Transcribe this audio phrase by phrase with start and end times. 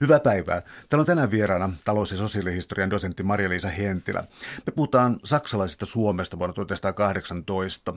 [0.00, 0.62] Hyvää päivää.
[0.88, 4.24] Täällä on tänään vieraana talous- ja sosiaalihistorian dosentti Maria-Liisa Hentilä.
[4.66, 7.94] Me puhutaan saksalaisesta Suomesta vuonna 1918.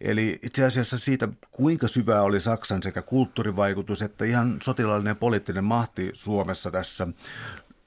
[0.00, 5.64] Eli itse asiassa siitä, kuinka syvää oli Saksan sekä kulttuurivaikutus että ihan sotilaallinen ja poliittinen
[5.64, 7.08] mahti Suomessa tässä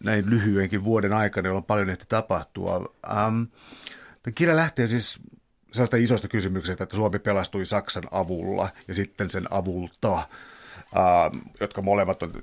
[0.03, 2.93] näin lyhyenkin vuoden aikana, jolloin paljon ehti tapahtua.
[3.11, 3.43] Ähm,
[4.35, 5.19] kirja lähtee siis
[5.71, 10.27] sellaista isosta kysymyksestä, että Suomi pelastui Saksan avulla ja sitten sen avulta,
[11.59, 12.33] jotka molemmat on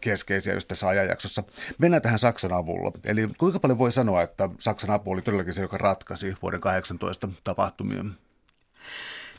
[0.00, 1.42] keskeisiä just tässä ajanjaksossa.
[1.78, 2.92] Mennään tähän Saksan avulla.
[3.06, 7.28] Eli kuinka paljon voi sanoa, että Saksan apu oli todellakin se, joka ratkaisi vuoden 18
[7.44, 8.04] tapahtumia?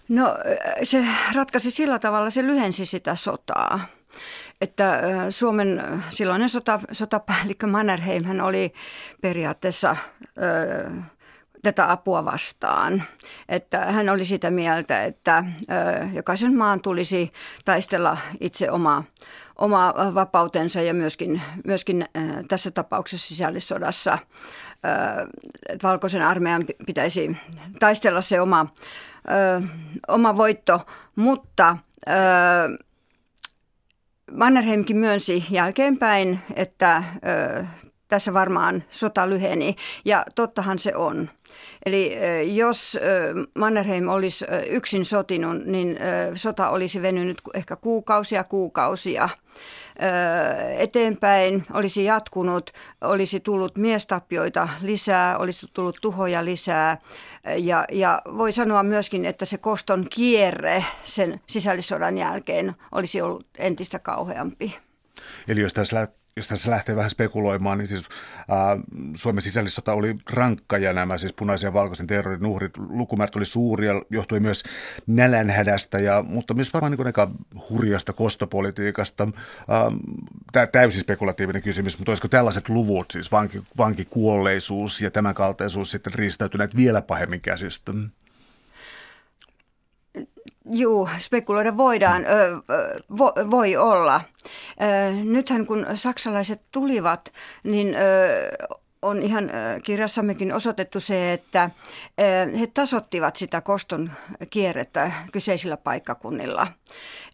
[0.09, 0.37] No
[0.83, 3.87] se ratkaisi sillä tavalla, se lyhensi sitä sotaa.
[4.61, 8.73] Että Suomen silloinen sota, sotapäällikkö Mannerheim hän oli
[9.21, 9.95] periaatteessa
[11.65, 13.03] tätä apua vastaan.
[13.49, 15.43] Että hän oli sitä mieltä, että
[16.13, 17.31] jokaisen maan tulisi
[17.65, 19.03] taistella itse omaa
[19.55, 22.05] oma vapautensa ja myöskin, myöskin
[22.47, 24.17] tässä tapauksessa sisällissodassa
[25.83, 27.37] valkoisen armeijan pitäisi
[27.79, 28.67] taistella se oma,
[30.07, 31.77] oma voitto, mutta
[34.31, 37.03] Mannerheimkin myönsi jälkeenpäin, että
[38.07, 39.75] tässä varmaan sota lyheni
[40.05, 41.29] ja tottahan se on.
[41.85, 42.17] Eli
[42.55, 42.99] jos
[43.57, 45.97] Mannerheim olisi yksin sotinut, niin
[46.35, 49.29] sota olisi venynyt ehkä kuukausia kuukausia
[50.77, 56.97] eteenpäin, olisi jatkunut, olisi tullut miestappioita lisää, olisi tullut tuhoja lisää.
[57.57, 63.99] Ja, ja voi sanoa myöskin, että se koston kierre sen sisällissodan jälkeen olisi ollut entistä
[63.99, 64.77] kauheampi.
[65.47, 68.03] Eli jos tässä jos tässä lähtee vähän spekuloimaan, niin siis
[68.49, 68.77] ää,
[69.13, 74.01] Suomen sisällissota oli rankka ja nämä siis punaisen ja valkoisen terrorin uhrit, lukumäärät oli suuria,
[74.09, 74.63] johtui myös
[75.07, 77.31] nälänhädästä, ja, mutta myös varmaan niin aika
[77.69, 79.27] hurjasta kostopolitiikasta.
[80.51, 86.13] Tämä täysin spekulatiivinen kysymys, mutta olisiko tällaiset luvut, siis vanki, vankikuolleisuus ja tämän kaltaisuus sitten
[86.13, 87.91] riistäytyneet vielä pahemmin käsistä?
[90.71, 92.61] Juu, spekuloida voidaan, ö,
[93.17, 94.21] vo, voi olla.
[94.81, 97.33] Ö, nythän kun saksalaiset tulivat,
[97.63, 98.75] niin ö,
[99.05, 99.51] on ihan
[99.83, 101.69] kirjassammekin osoitettu se, että
[102.59, 104.11] he tasottivat sitä koston
[104.49, 106.67] kierrettä kyseisillä paikkakunnilla.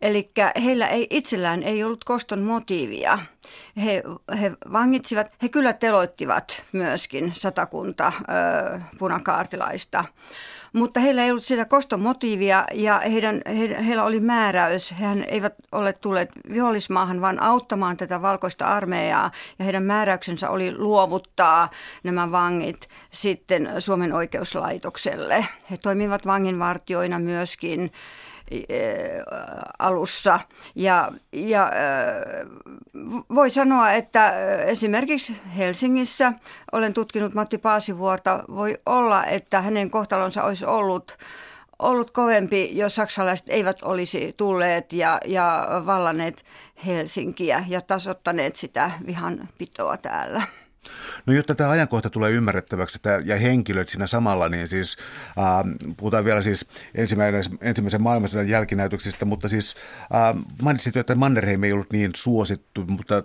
[0.02, 0.32] Eli
[0.64, 3.20] heillä ei itsellään ei ollut koston motiivia.
[3.84, 4.04] He,
[4.42, 8.14] he vangitsivat, he kyllä teloittivat myöskin satakunta
[8.98, 10.06] punakaartilaista
[10.74, 14.94] mutta heillä ei ollut sitä kostomotiivia ja heidän, he, heillä oli määräys.
[15.00, 21.70] Hehän eivät ole tulleet vihollismaahan, vaan auttamaan tätä valkoista armeijaa ja heidän määräyksensä oli luovuttaa
[22.04, 25.46] nämä vangit sitten Suomen oikeuslaitokselle.
[25.72, 27.92] He toimivat vanginvartioina myöskin
[29.80, 30.40] alussa.
[30.76, 31.72] Ja, ja
[33.36, 36.34] voi sanoa, että esimerkiksi Helsingissä
[36.72, 38.44] olen tutkinut Matti Paasivuorta.
[38.56, 41.18] Voi olla, että hänen kohtalonsa olisi ollut
[41.80, 46.46] ollut kovempi, jos saksalaiset eivät olisi tulleet ja, ja vallanneet
[46.86, 50.42] Helsinkiä ja tasottaneet sitä vihan pitoa täällä.
[51.26, 54.98] No jotta tämä ajankohta tulee ymmärrettäväksi ja henkilöt siinä samalla, niin siis
[55.28, 56.66] äh, puhutaan vielä siis
[56.96, 63.18] ensimmäisen, ensimmäisen maailmansodan jälkinäytöksistä, mutta siis äh, mainitsit että Mannerheim ei ollut niin suosittu, mutta
[63.18, 63.24] äh,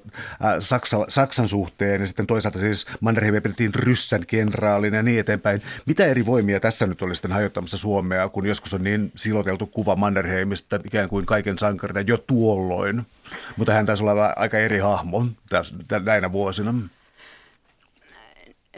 [0.60, 5.62] Saksa, Saksan suhteen ja sitten toisaalta siis Mannerheimia pidettiin ryssän kenraalina ja niin eteenpäin.
[5.86, 9.96] Mitä eri voimia tässä nyt oli sitten hajottamassa Suomea, kun joskus on niin siloteltu kuva
[9.96, 13.06] Mannerheimista ikään kuin kaiken sankarina jo tuolloin?
[13.56, 15.74] Mutta hän taisi olla aika eri hahmo tässä,
[16.04, 16.74] näinä vuosina.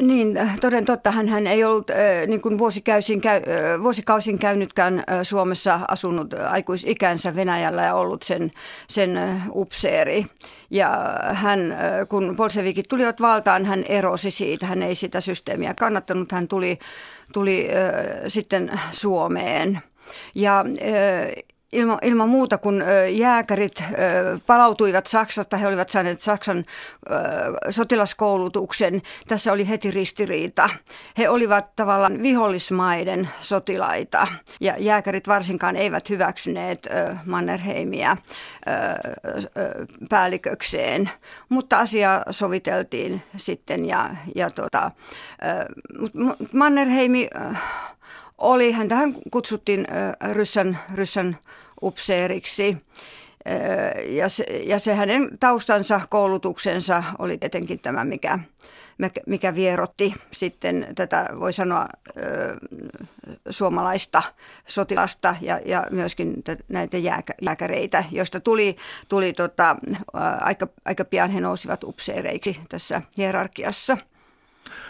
[0.01, 1.11] Niin, äh, toden totta.
[1.11, 7.83] Hän, ei ollut äh, niin kuin vuosikausin, käy, äh, vuosikausin käynytkään Suomessa asunut aikuisikänsä Venäjällä
[7.83, 8.51] ja ollut sen,
[8.89, 10.25] sen upseeri.
[10.71, 11.77] Ja hän,
[12.09, 14.67] kun bolsevikit tulivat valtaan, hän erosi siitä.
[14.67, 16.33] Hän ei sitä systeemiä kannattanut.
[16.33, 16.79] Hän tuli,
[17.33, 17.69] tuli
[18.29, 19.81] sitten Suomeen.
[20.35, 20.65] Ja
[21.73, 23.85] ilman, ilman muuta, kun jääkärit
[24.47, 26.65] palautuivat Saksasta, he olivat saaneet Saksan
[27.71, 29.03] sotilaskoulutuksen.
[29.29, 30.71] Tässä oli heti ristiriita.
[31.19, 34.27] He olivat tavallaan vihollismaiden sotilaita
[34.61, 36.89] ja jääkärit varsinkaan eivät hyväksyneet
[37.27, 38.17] Mannerheimia
[40.11, 41.11] päällikökseen.
[41.49, 44.91] Mutta asia soviteltiin sitten ja, ja tuota,
[46.53, 47.29] Mannerheimi
[48.39, 49.87] oli, häntähän kutsuttiin
[50.33, 51.39] ryssän, ryssän
[51.83, 52.77] upseeriksi.
[54.07, 58.39] Ja se, ja se hänen taustansa, koulutuksensa oli tietenkin tämä, mikä,
[59.27, 61.87] mikä vierotti sitten tätä, voi sanoa,
[63.51, 64.23] suomalaista
[64.67, 66.35] sotilasta ja, ja myöskin
[66.69, 66.97] näitä
[67.43, 68.77] jääkäreitä, joista tuli,
[69.09, 69.77] tuli tota,
[70.41, 73.99] aika, aika pian he nousivat upseereiksi tässä hierarkiassa.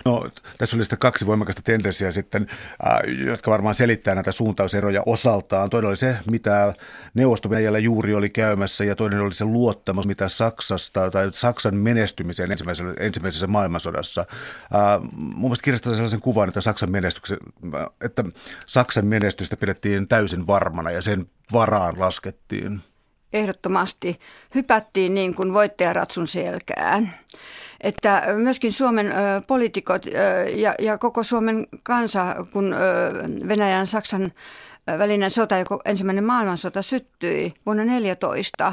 [0.05, 0.29] No,
[0.59, 2.47] tässä oli sitten kaksi voimakasta tendenssiä sitten,
[2.87, 5.71] äh, jotka varmaan selittää näitä suuntauseroja osaltaan.
[5.71, 6.73] Toinen oli se, mitä
[7.15, 7.49] neuvosto
[7.83, 13.47] juuri oli käymässä, ja toinen oli se luottamus, mitä Saksasta tai Saksan menestymiseen ensimmäisessä, ensimmäisessä
[13.47, 14.21] maailmansodassa.
[14.21, 16.91] Äh, mun mielestä kirjasta sellaisen kuvan, että Saksan,
[18.01, 18.25] että
[18.67, 22.81] Saksan menestystä pidettiin täysin varmana ja sen varaan laskettiin.
[23.33, 24.21] Ehdottomasti
[24.55, 27.15] hypättiin niin kuin voittajaratsun selkään
[27.81, 29.13] että myöskin Suomen
[29.47, 30.07] poliitikot
[30.55, 32.75] ja, ja koko Suomen kansa, kun
[33.49, 34.33] Venäjän Saksan
[34.99, 35.55] välinen sota,
[35.85, 38.73] ensimmäinen maailmansota syttyi vuonna 14,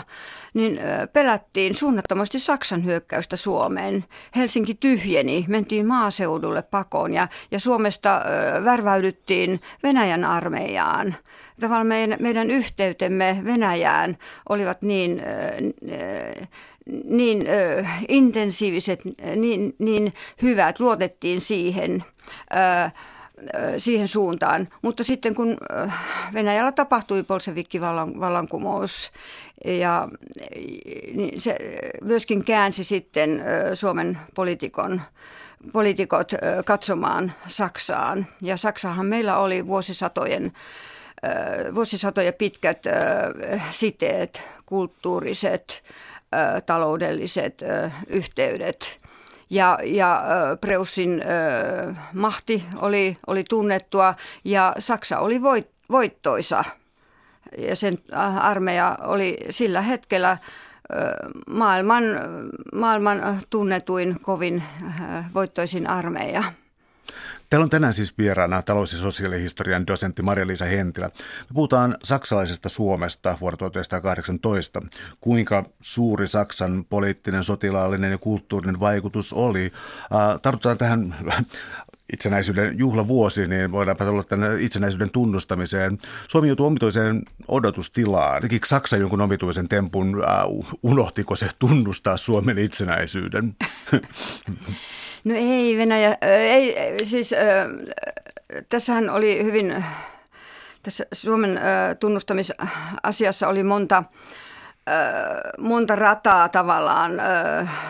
[0.54, 0.80] niin
[1.14, 4.06] pelättiin suunnattomasti Saksan hyökkäystä Suomeen.
[4.36, 8.22] Helsinki tyhjeni, mentiin maaseudulle pakoon ja, ja Suomesta
[8.66, 11.16] värväydyttiin Venäjän armeijaan.
[11.60, 14.18] Tavallaan meidän, meidän yhteytemme Venäjään
[14.50, 15.22] olivat niin
[17.04, 19.02] niin ö, intensiiviset,
[19.36, 22.04] niin, niin hyvät, luotettiin siihen,
[22.56, 22.90] ö,
[23.78, 24.68] siihen suuntaan.
[24.82, 25.58] Mutta sitten kun
[26.34, 29.12] Venäjällä tapahtui polsevikkivallankumous
[29.66, 30.08] ja
[31.14, 31.58] niin se
[32.02, 33.44] myöskin käänsi sitten
[33.74, 35.02] Suomen poliitikon
[35.74, 36.32] poliitikot
[36.66, 38.26] katsomaan Saksaan.
[38.42, 40.54] Ja Saksahan meillä oli vuosisatojen,
[41.76, 42.84] vuosisatoja pitkät
[43.70, 45.84] siteet, kulttuuriset,
[46.66, 47.62] taloudelliset
[48.08, 49.00] yhteydet.
[49.50, 50.24] Ja, ja
[50.62, 51.24] Preussin
[52.14, 56.64] mahti oli, oli tunnettua ja Saksa oli voit, voittoisa.
[57.58, 57.98] Ja sen
[58.40, 60.38] armeija oli sillä hetkellä
[61.50, 62.04] maailman,
[62.74, 64.64] maailman tunnetuin, kovin
[65.34, 66.44] voittoisin armeija.
[67.50, 71.06] Täällä on tänään siis vieraana talous- ja sosiaalihistorian dosentti Maria-Liisa Hentilä.
[71.50, 74.82] Me puhutaan saksalaisesta Suomesta vuonna 1918.
[75.22, 79.72] Kuinka suuri Saksan poliittinen, sotilaallinen ja kulttuurinen vaikutus oli?
[80.42, 81.16] Tartutaan tähän
[82.14, 85.98] itsenäisyyden juhlavuosi, niin voidaanpa tulla tänne itsenäisyyden tunnustamiseen.
[86.28, 88.42] Suomi joutui omituiseen odotustilaan.
[88.42, 93.56] Tekikö Saksa jonkun omituisen tempun, äh, unohtiko se tunnustaa Suomen itsenäisyyden?
[95.26, 97.40] No ei Venäjä, ei, siis äh,
[98.70, 99.86] tässähän oli hyvin,
[100.84, 101.64] tässä Suomen äh,
[102.00, 104.04] tunnustamisasiassa oli monta,
[105.58, 107.12] monta rataa tavallaan.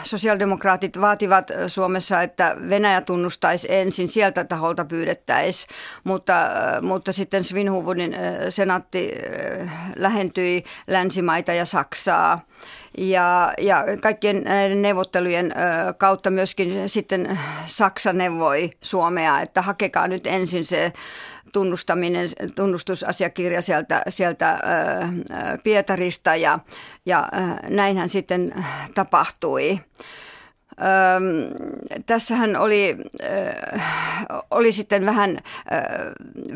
[0.04, 5.70] Sosiaalidemokraatit vaativat Suomessa, että Venäjä tunnustaisi ensin, sieltä taholta pyydettäisiin,
[6.04, 6.34] mutta,
[6.82, 8.16] mutta sitten Svinhuvudin
[8.50, 9.12] senaatti
[9.96, 12.40] lähentyi länsimaita ja Saksaa.
[12.98, 15.54] Ja, ja kaikkien näiden neuvottelujen
[15.98, 20.94] kautta myöskin sitten Saksa neuvoi Suomea, että hakekaa nyt ensin se
[21.54, 24.60] tunnustaminen, tunnustusasiakirja sieltä, sieltä
[25.64, 26.60] Pietarista ja,
[27.06, 27.30] ja
[27.70, 28.66] näinhän sitten
[28.96, 29.80] tapahtui.
[30.82, 31.26] Öm,
[32.06, 33.28] tässähän oli, ö,
[34.52, 35.38] oli sitten vähän, ö,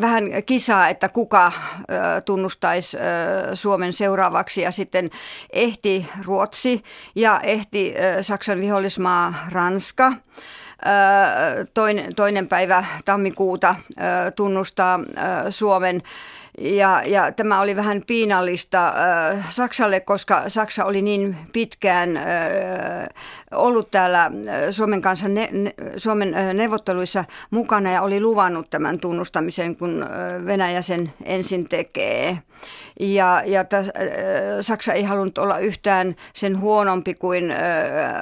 [0.01, 1.51] vähän kisaa, että kuka
[1.91, 4.61] ö, tunnustaisi ö, Suomen seuraavaksi.
[4.61, 5.09] Ja sitten
[5.53, 6.83] ehti Ruotsi
[7.15, 10.13] ja ehti ö, Saksan vihollismaa Ranska.
[11.73, 13.75] Toinen, toinen päivä tammikuuta
[14.35, 14.99] tunnustaa
[15.49, 16.03] Suomen
[16.57, 22.23] ja, ja tämä oli vähän piinallista äh, Saksalle, koska Saksa oli niin pitkään äh,
[23.51, 24.31] ollut täällä äh,
[24.71, 30.45] Suomen kanssa ne, ne, Suomen äh, neuvotteluissa mukana ja oli luvannut tämän tunnustamisen, kun äh,
[30.45, 32.37] Venäjä sen ensin tekee.
[32.99, 33.83] Ja, ja t- äh,
[34.61, 37.59] Saksa ei halunnut olla yhtään sen huonompi kuin äh,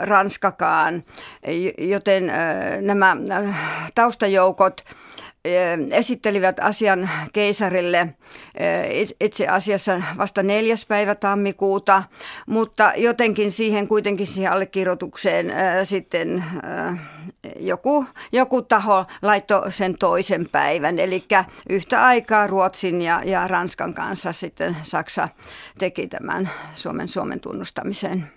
[0.02, 1.04] Ranskakaan,
[1.78, 2.36] joten äh,
[2.82, 3.56] nämä äh,
[3.96, 4.84] taustajoukot
[5.92, 8.08] esittelivät asian keisarille
[9.22, 12.04] itse asiassa vasta neljäs päivä tammikuuta,
[12.48, 16.44] mutta jotenkin siihen kuitenkin siihen allekirjoitukseen sitten
[17.60, 21.24] joku, joku taho laittoi sen toisen päivän, eli
[21.70, 25.30] yhtä aikaa Ruotsin ja, ja Ranskan kanssa sitten Saksa
[25.80, 28.32] teki tämän Suomen Suomen tunnustamisen.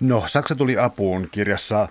[0.00, 1.88] No, Saksa tuli apuun kirjassa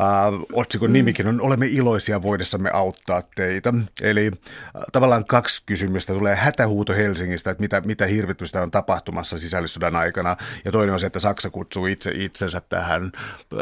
[0.00, 3.74] Äh, otsikon nimikin on Olemme iloisia voidessamme auttaa teitä.
[4.02, 6.12] Eli äh, tavallaan kaksi kysymystä.
[6.12, 10.36] Tulee hätähuuto Helsingistä, että mitä, mitä hirvitystä on tapahtumassa sisällissodan aikana.
[10.64, 13.12] Ja toinen on se, että Saksa kutsuu itse itsensä tähän,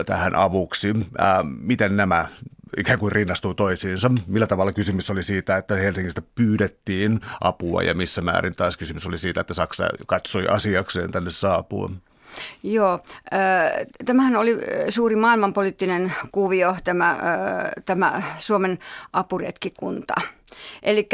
[0.07, 0.89] tähän avuksi.
[1.21, 2.27] Äh, miten nämä
[2.77, 4.11] ikään kuin rinnastuu toisiinsa.
[4.27, 9.19] Millä tavalla kysymys oli siitä, että Helsingistä pyydettiin apua ja missä määrin taas kysymys oli
[9.19, 11.91] siitä, että Saksa katsoi asiakseen tänne saapua?
[12.63, 13.01] Joo,
[14.05, 17.19] tämähän oli suuri maailmanpoliittinen kuvio, tämä,
[17.85, 18.79] tämä Suomen
[19.13, 20.15] apuretkikunta.
[20.83, 21.09] Eli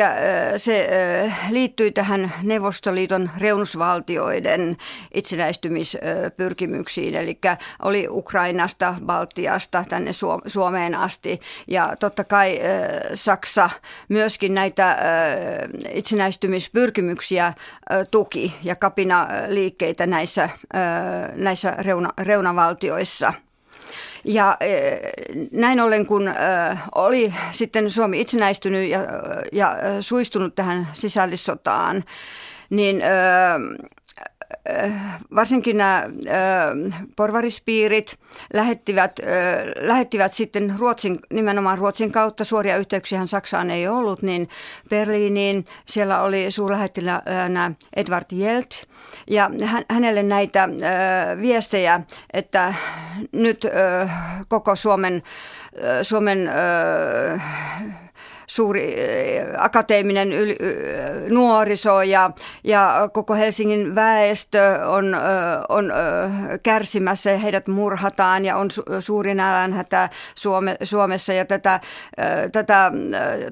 [0.56, 0.88] se
[1.50, 4.76] liittyy tähän Neuvostoliiton reunusvaltioiden
[5.14, 7.38] itsenäistymispyrkimyksiin, eli
[7.82, 10.10] oli Ukrainasta, Baltiasta tänne
[10.46, 11.40] Suomeen asti.
[11.68, 12.60] Ja totta kai
[13.14, 13.70] Saksa
[14.08, 14.98] myöskin näitä
[15.92, 17.54] itsenäistymispyrkimyksiä
[18.10, 20.48] tuki ja kapina liikkeitä näissä,
[21.34, 23.34] näissä reuna, reunavaltioissa–
[24.24, 24.58] ja
[25.52, 26.34] näin ollen, kun
[26.94, 29.00] oli sitten Suomi itsenäistynyt ja,
[29.52, 32.04] ja suistunut tähän sisällissotaan,
[32.70, 33.02] niin
[35.34, 38.18] varsinkin nämä äh, porvarispiirit
[38.54, 39.26] lähettivät, äh,
[39.80, 44.48] lähettivät sitten Ruotsin, nimenomaan Ruotsin kautta, suoria yhteyksiä Saksaan ei ollut, niin
[44.90, 45.64] Berliiniin.
[45.86, 48.88] Siellä oli suurlähettiläänä Edward Jelt
[49.30, 49.50] ja
[49.90, 50.68] hänelle näitä
[51.40, 52.00] viestejä,
[52.32, 52.74] että
[53.32, 53.66] nyt
[54.48, 55.22] koko Suomen,
[56.02, 56.50] Suomen
[58.46, 60.56] suuri eh, akateeminen yli,
[61.28, 62.30] nuoriso ja,
[62.64, 65.16] ja koko Helsingin väestö on,
[65.68, 65.92] on
[66.62, 68.68] kärsimässä ja heidät murhataan ja on
[69.00, 71.32] suuri nälänhätä Suome, Suomessa.
[71.32, 71.80] Ja tätä,
[72.52, 72.92] tätä,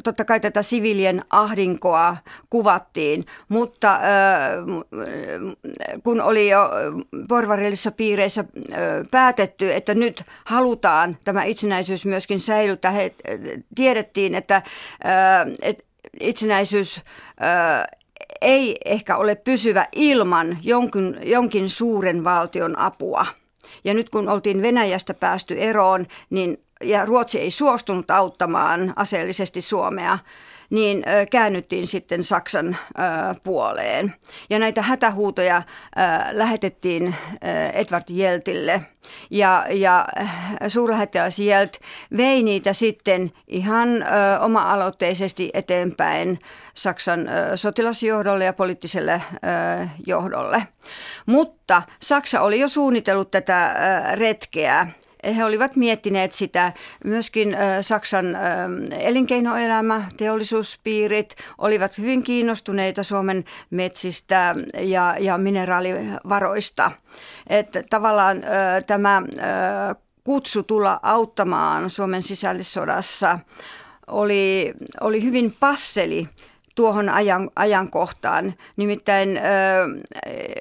[0.05, 2.17] totta kai tätä sivilien ahdinkoa
[2.51, 4.01] kuvattiin, mutta
[6.03, 6.71] kun oli jo
[7.29, 8.45] porvarillisissa piireissä
[9.11, 13.15] päätetty, että nyt halutaan tämä itsenäisyys myöskin säilyttää, he
[13.75, 14.63] tiedettiin, että
[15.63, 15.85] että
[16.21, 17.01] itsenäisyys
[18.41, 23.27] ei ehkä ole pysyvä ilman jonkin, jonkin suuren valtion apua.
[23.85, 30.19] Ja nyt kun oltiin Venäjästä päästy eroon, niin ja Ruotsi ei suostunut auttamaan aseellisesti Suomea,
[30.71, 32.77] niin käännyttiin sitten Saksan
[33.45, 34.15] puoleen.
[34.51, 35.63] Ja näitä hätähuutoja
[36.31, 37.15] lähetettiin
[37.75, 38.83] Edward Jeltille.
[39.31, 40.09] Ja, ja
[40.69, 41.77] suurlähettiläs Jelt
[42.17, 43.89] vei niitä sitten ihan
[44.41, 46.39] oma-aloitteisesti eteenpäin
[46.75, 49.23] Saksan sotilasjohdolle ja poliittiselle
[50.07, 50.67] johdolle.
[51.27, 53.75] Mutta Saksa oli jo suunnitellut tätä
[54.15, 54.87] retkeä
[55.25, 56.73] he olivat miettineet sitä.
[57.05, 58.27] Myöskin Saksan
[58.99, 66.93] elinkeinoelämä, teollisuuspiirit olivat hyvin kiinnostuneita Suomen metsistä ja, ja mineraalivaroista.
[67.47, 68.43] Että tavallaan
[68.87, 69.23] tämä
[70.25, 73.39] kutsu tulla auttamaan Suomen sisällissodassa
[74.07, 76.29] oli, oli hyvin passeli
[76.81, 78.55] tuohon ajan, ajankohtaan.
[78.77, 79.43] Nimittäin äh,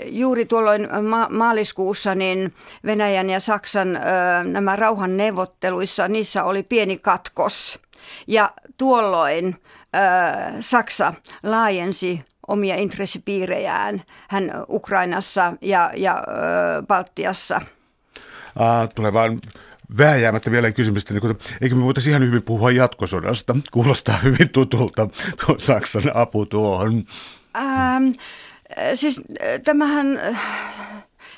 [0.05, 2.53] juuri tuolloin ma- maaliskuussa niin
[2.85, 4.03] Venäjän ja Saksan äh,
[4.43, 7.79] nämä rauhan neuvotteluissa, niissä oli pieni katkos.
[8.27, 9.55] Ja tuolloin
[9.95, 17.61] äh, Saksa laajensi omia intressipiirejään hän Ukrainassa ja, ja äh, Baltiassa.
[18.59, 19.39] Uh, tulee vaan
[19.97, 23.55] vääjäämättä vielä kysymystä, niin eikö me voitaisiin ihan hyvin puhua jatkosodasta?
[23.71, 25.09] Kuulostaa hyvin tutulta
[25.45, 27.03] tuo Saksan apu tuohon.
[27.55, 28.09] Ähm,
[28.95, 30.17] siis äh, tämähän...
[30.17, 30.41] Äh,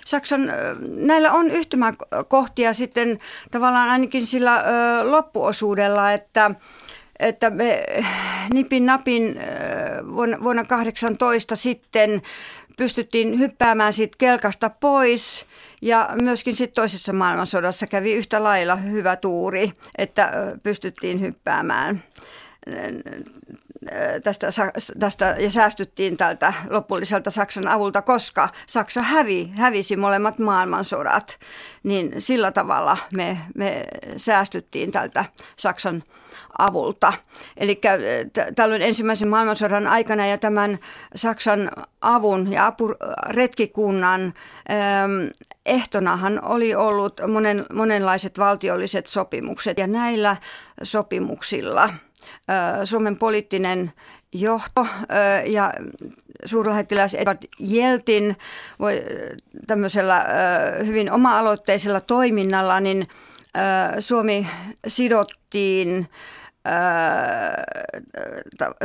[0.05, 0.55] Saksan, äh,
[0.97, 3.19] näillä on yhtymäkohtia sitten
[3.51, 6.51] tavallaan ainakin sillä ö, loppuosuudella, että,
[7.19, 7.83] että me
[8.53, 9.39] nipin napin
[10.15, 12.21] vuonna, vuonna 18 sitten
[12.77, 15.45] pystyttiin hyppäämään siitä kelkasta pois
[15.81, 20.31] ja myöskin sitten toisessa maailmansodassa kävi yhtä lailla hyvä tuuri, että
[20.63, 22.03] pystyttiin hyppäämään
[24.23, 24.47] tästä,
[24.99, 31.39] tästä ja säästyttiin tältä lopulliselta Saksan avulta, koska Saksa hävi, hävisi molemmat maailmansodat,
[31.83, 33.83] niin sillä tavalla me, me
[34.17, 36.03] säästyttiin tältä Saksan
[36.57, 37.13] avulta.
[37.57, 37.81] Eli
[38.55, 40.79] tällöin ensimmäisen maailmansodan aikana ja tämän
[41.15, 41.71] Saksan
[42.01, 44.33] avun ja apuretkikunnan
[45.65, 50.37] ehtonahan oli ollut monen, monenlaiset valtiolliset sopimukset ja näillä
[50.83, 51.89] sopimuksilla–
[52.85, 53.93] Suomen poliittinen
[54.31, 54.87] johto
[55.45, 55.73] ja
[56.45, 58.37] suurlähettiläs Edward Jeltin
[58.79, 59.03] voi
[59.67, 60.25] tämmöisellä
[60.85, 63.07] hyvin oma-aloitteisella toiminnalla, niin
[63.99, 64.47] Suomi
[64.87, 66.09] sidottiin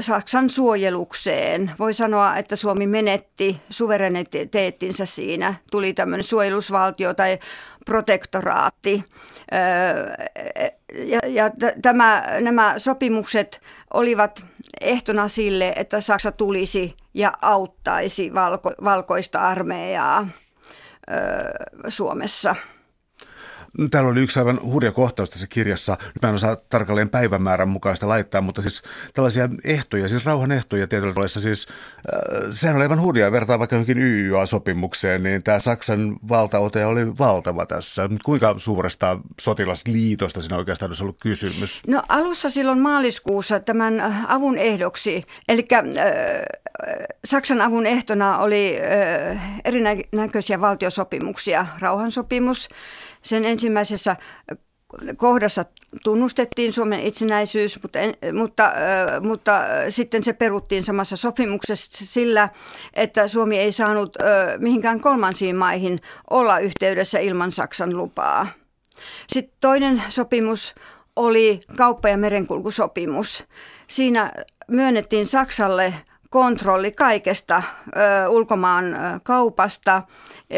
[0.01, 1.71] Saksan suojelukseen.
[1.79, 5.55] Voi sanoa, että Suomi menetti suvereniteettinsä siinä.
[5.71, 7.39] Tuli tämmöinen suojelusvaltio tai
[7.87, 9.05] protektoraatti.
[11.05, 11.51] Ja, ja
[11.83, 13.61] tämä, nämä sopimukset
[13.95, 14.47] olivat
[14.81, 20.29] ehtona sille, että Saksa tulisi ja auttaisi valko, valkoista armeijaa
[21.89, 22.57] Suomessa.
[23.91, 25.97] Täällä oli yksi aivan hurja kohtaus tässä kirjassa.
[26.01, 28.83] Nyt mä en osaa tarkalleen päivämäärän mukaista laittaa, mutta siis
[29.15, 31.29] tällaisia ehtoja, siis rauhan ehtoja tietyllä tavalla.
[31.29, 33.33] Siis, äh, sehän oli aivan hurjaa.
[33.33, 38.09] Vertaa vaikka johonkin YYA-sopimukseen, niin tämä Saksan valtaote oli valtava tässä.
[38.25, 41.83] Kuinka suuresta sotilasliitosta siinä oikeastaan olisi ollut kysymys?
[41.87, 45.83] No alussa silloin maaliskuussa tämän avun ehdoksi, eli äh,
[47.25, 48.79] Saksan avun ehtona oli
[49.31, 51.67] äh, erinäköisiä valtiosopimuksia.
[51.81, 52.69] Rauhansopimus,
[53.27, 54.17] sen ensimmäisessä
[55.17, 55.65] kohdassa
[56.05, 57.99] tunnustettiin Suomen itsenäisyys, mutta,
[58.33, 58.73] mutta,
[59.21, 62.49] mutta sitten se peruttiin samassa sopimuksessa sillä,
[62.95, 64.17] että Suomi ei saanut
[64.59, 68.49] mihinkään kolmansiin maihin olla yhteydessä ilman Saksan lupaa.
[69.29, 70.75] Sitten toinen sopimus
[71.17, 73.45] oli kauppa- ja merenkulkusopimus.
[73.89, 74.33] Siinä
[74.69, 75.95] myönnettiin Saksalle
[76.31, 77.63] kontrolli kaikesta
[77.97, 78.85] ö, ulkomaan
[79.23, 80.03] kaupasta
[80.53, 80.57] ö,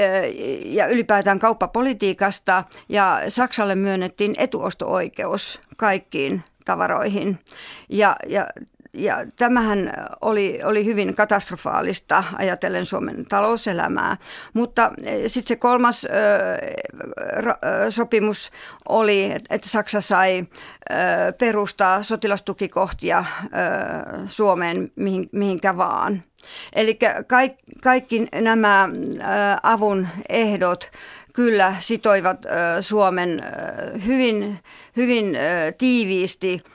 [0.64, 7.38] ja ylipäätään kauppapolitiikasta ja Saksalle myönnettiin etuosto-oikeus kaikkiin tavaroihin.
[7.88, 8.46] Ja, ja
[8.98, 14.16] ja tämähän oli, oli hyvin katastrofaalista ajatellen Suomen talouselämää.
[14.54, 16.08] Mutta eh, sitten se kolmas ö,
[17.86, 18.50] ö, sopimus
[18.88, 20.44] oli, että Saksa sai
[20.90, 20.94] ö,
[21.38, 23.48] perustaa sotilastukikohtia ö,
[24.26, 26.22] Suomeen mihin, mihinkä vaan.
[26.72, 28.88] Eli kaikki, kaikki nämä
[29.62, 30.90] avun ehdot
[31.32, 32.46] kyllä sitoivat
[32.80, 33.42] Suomen
[34.06, 34.58] hyvin,
[34.96, 35.36] hyvin
[35.78, 36.62] tiiviisti–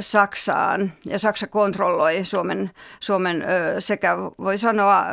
[0.00, 3.44] Saksaan ja Saksa kontrolloi Suomen, Suomen
[3.78, 5.04] sekä voi sanoa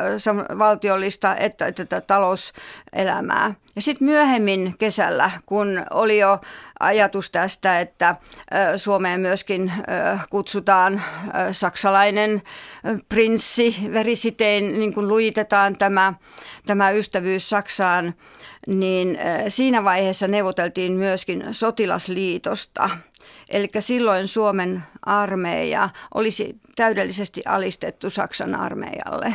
[0.58, 3.54] valtiollista että, että talouselämää.
[3.76, 6.40] Ja sitten myöhemmin kesällä, kun oli jo
[6.80, 8.16] ajatus tästä, että
[8.76, 9.72] Suomeen myöskin
[10.30, 11.02] kutsutaan
[11.50, 12.42] saksalainen
[13.08, 16.14] prinssi verisitein, niin kuin lujitetaan tämä,
[16.66, 18.14] tämä ystävyys Saksaan,
[18.66, 22.90] niin siinä vaiheessa neuvoteltiin myöskin sotilasliitosta–
[23.48, 29.34] Eli silloin Suomen armeija olisi täydellisesti alistettu Saksan armeijalle.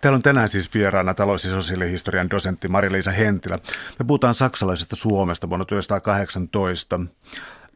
[0.00, 3.58] Täällä on tänään siis vieraana talous- ja sosiaalihistorian dosentti Mari-Liisa Hentilä.
[3.98, 7.00] Me puhutaan saksalaisesta Suomesta vuonna 1918.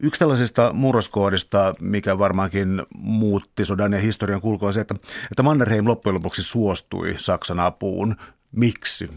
[0.00, 4.94] Yksi tällaisista murroskoodista, mikä varmaankin muutti sodan ja historian kulkua, on se, että,
[5.30, 8.16] että Mannerheim loppujen lopuksi suostui Saksan apuun.
[8.52, 9.10] Miksi?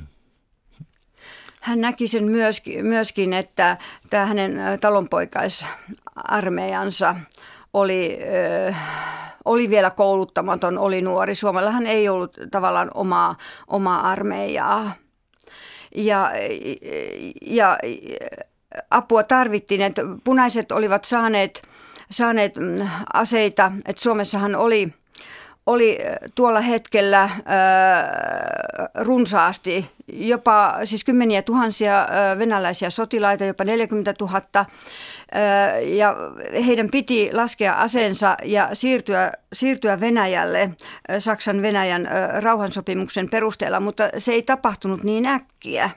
[1.68, 3.78] Hän näki sen myöskin, myöskin että
[4.10, 7.16] tämä hänen talonpoikaisarmeijansa
[7.74, 8.20] oli,
[9.46, 11.36] oli vielä kouluttamaton, oli nuori.
[11.36, 13.36] Suomellahan ei ollut tavallaan omaa,
[13.68, 14.96] omaa armeijaa.
[15.96, 16.32] Ja,
[17.42, 17.78] ja
[18.92, 21.62] apua tarvittiin, että punaiset olivat saaneet,
[22.12, 22.76] saaneet mm,
[23.14, 24.90] aseita, että Suomessahan oli–
[25.68, 26.00] oli
[26.36, 27.32] tuolla hetkellä äh,
[28.96, 34.36] runsaasti jopa siis kymmeniä tuhansia äh, venäläisiä sotilaita, jopa 40 000.
[34.56, 34.66] Äh,
[35.84, 36.16] ja
[36.66, 40.72] heidän piti laskea aseensa ja siirtyä, siirtyä Venäjälle äh,
[41.20, 45.90] Saksan Venäjän äh, rauhansopimuksen perusteella, mutta se ei tapahtunut niin äkkiä.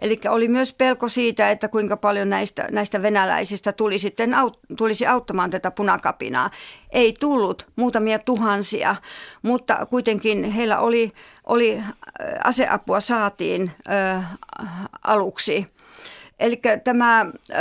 [0.00, 4.36] Eli oli myös pelko siitä, että kuinka paljon näistä, näistä venäläisistä tuli sitten,
[4.76, 6.50] tulisi auttamaan tätä punakapinaa.
[6.92, 8.96] Ei tullut muutamia tuhansia,
[9.42, 11.12] mutta kuitenkin heillä oli,
[11.46, 11.92] oli äh,
[12.44, 14.22] aseapua saatiin ö,
[15.04, 15.66] aluksi.
[16.38, 17.54] Eli tämä ö,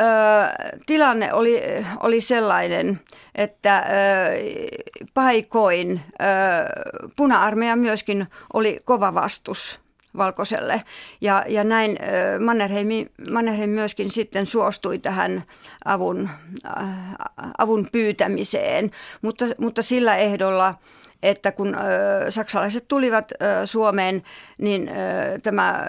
[0.85, 1.61] tilanne oli,
[1.99, 2.99] oli sellainen,
[3.35, 3.83] että ö,
[5.13, 6.25] paikoin ö,
[7.15, 9.79] puna-armeija myöskin oli kova vastus
[10.17, 10.83] Valkoselle.
[11.21, 11.99] Ja, ja näin
[12.45, 12.87] Mannerheim,
[13.31, 15.43] Mannerheim myöskin sitten suostui tähän
[15.85, 16.29] avun,
[16.77, 16.87] äh,
[17.57, 18.91] avun pyytämiseen,
[19.21, 20.75] mutta, mutta sillä ehdolla,
[21.23, 21.77] että kun
[22.29, 23.31] saksalaiset tulivat
[23.65, 24.23] Suomeen,
[24.57, 24.91] niin
[25.43, 25.85] tämä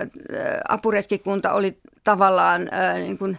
[0.69, 3.39] apuretkikunta oli tavallaan niin kuin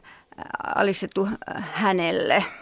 [0.75, 1.29] alistettu
[1.73, 2.43] hänelle–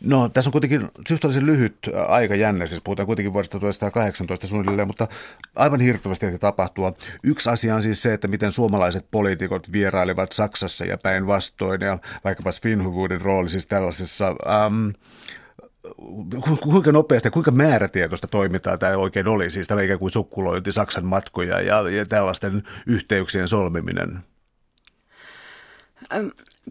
[0.00, 1.76] No tässä on kuitenkin suhteellisen lyhyt
[2.08, 5.08] aikajänne, siis puhutaan kuitenkin vuodesta 1918 suunnilleen, mutta
[5.56, 6.92] aivan hirvittävästi ehti tapahtua.
[7.22, 12.52] Yksi asia on siis se, että miten suomalaiset poliitikot vierailivat Saksassa ja päinvastoin, ja vaikkapa
[12.52, 14.28] Svinhuvudin rooli siis tällaisessa...
[14.28, 14.88] Ähm,
[16.60, 21.04] kuinka nopeasti ja kuinka määrätietoista toimintaa tämä oikein oli, siis tämä ikään kuin sukkulointi Saksan
[21.04, 24.18] matkoja ja, ja tällaisten yhteyksien solmiminen?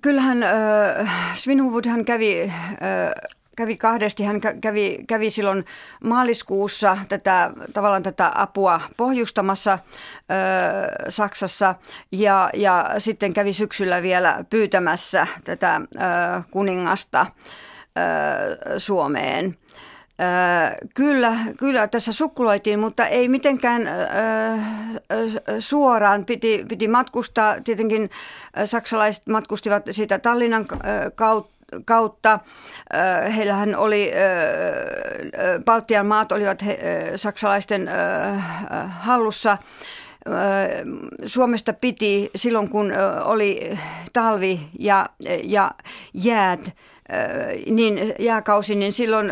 [0.01, 4.23] Kyllähän äh, Svinhuvud hän kävi, äh, kävi kahdesti.
[4.23, 5.65] Hän kävi, kävi silloin
[6.03, 9.79] maaliskuussa tätä, tavallaan tätä apua pohjustamassa äh,
[11.09, 11.75] Saksassa
[12.11, 17.27] ja, ja sitten kävi syksyllä vielä pyytämässä tätä äh, kuningasta äh,
[18.77, 19.57] Suomeen.
[20.93, 23.81] Kyllä, kyllä tässä sukkuloitiin, mutta ei mitenkään
[25.59, 26.25] suoraan.
[26.25, 27.55] Piti, piti matkustaa.
[27.63, 28.09] Tietenkin
[28.65, 30.65] saksalaiset matkustivat siitä Tallinnan
[31.85, 32.39] kautta.
[33.35, 34.11] Heillähän oli,
[35.65, 36.59] Baltian maat olivat
[37.15, 37.89] saksalaisten
[38.89, 39.57] hallussa.
[41.25, 43.77] Suomesta piti silloin, kun oli
[44.13, 45.09] talvi ja,
[45.43, 45.71] ja
[46.13, 46.73] jäät,
[47.65, 49.31] niin jääkausi, niin silloin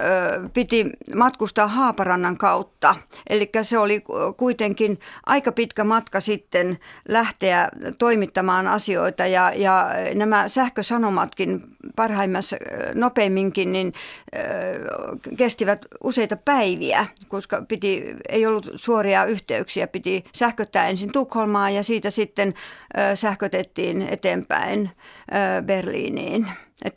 [0.54, 2.96] piti matkustaa Haaparannan kautta.
[3.30, 4.04] Eli se oli
[4.38, 11.62] kuitenkin aika pitkä matka sitten lähteä toimittamaan asioita ja, ja nämä sähkösanomatkin
[11.96, 12.58] parhaimmassa
[12.94, 13.94] nopeimminkin niin
[15.38, 19.88] kestivät useita päiviä, koska piti, ei ollut suoria yhteyksiä.
[19.88, 22.54] Piti sähköttää ensin Tukholmaan ja siitä sitten
[23.16, 24.90] sähkötettiin eteenpäin
[25.66, 26.48] Berliiniin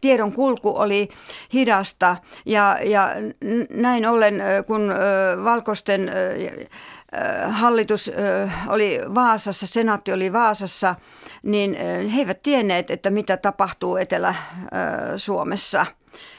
[0.00, 1.08] tiedon kulku oli
[1.52, 3.14] hidasta ja, ja
[3.70, 4.94] näin ollen, kun
[5.44, 6.10] Valkoisten
[7.48, 8.10] hallitus
[8.68, 10.94] oli Vaasassa, senaatti oli Vaasassa,
[11.42, 11.76] niin
[12.10, 15.86] he eivät tienneet, että mitä tapahtuu Etelä-Suomessa.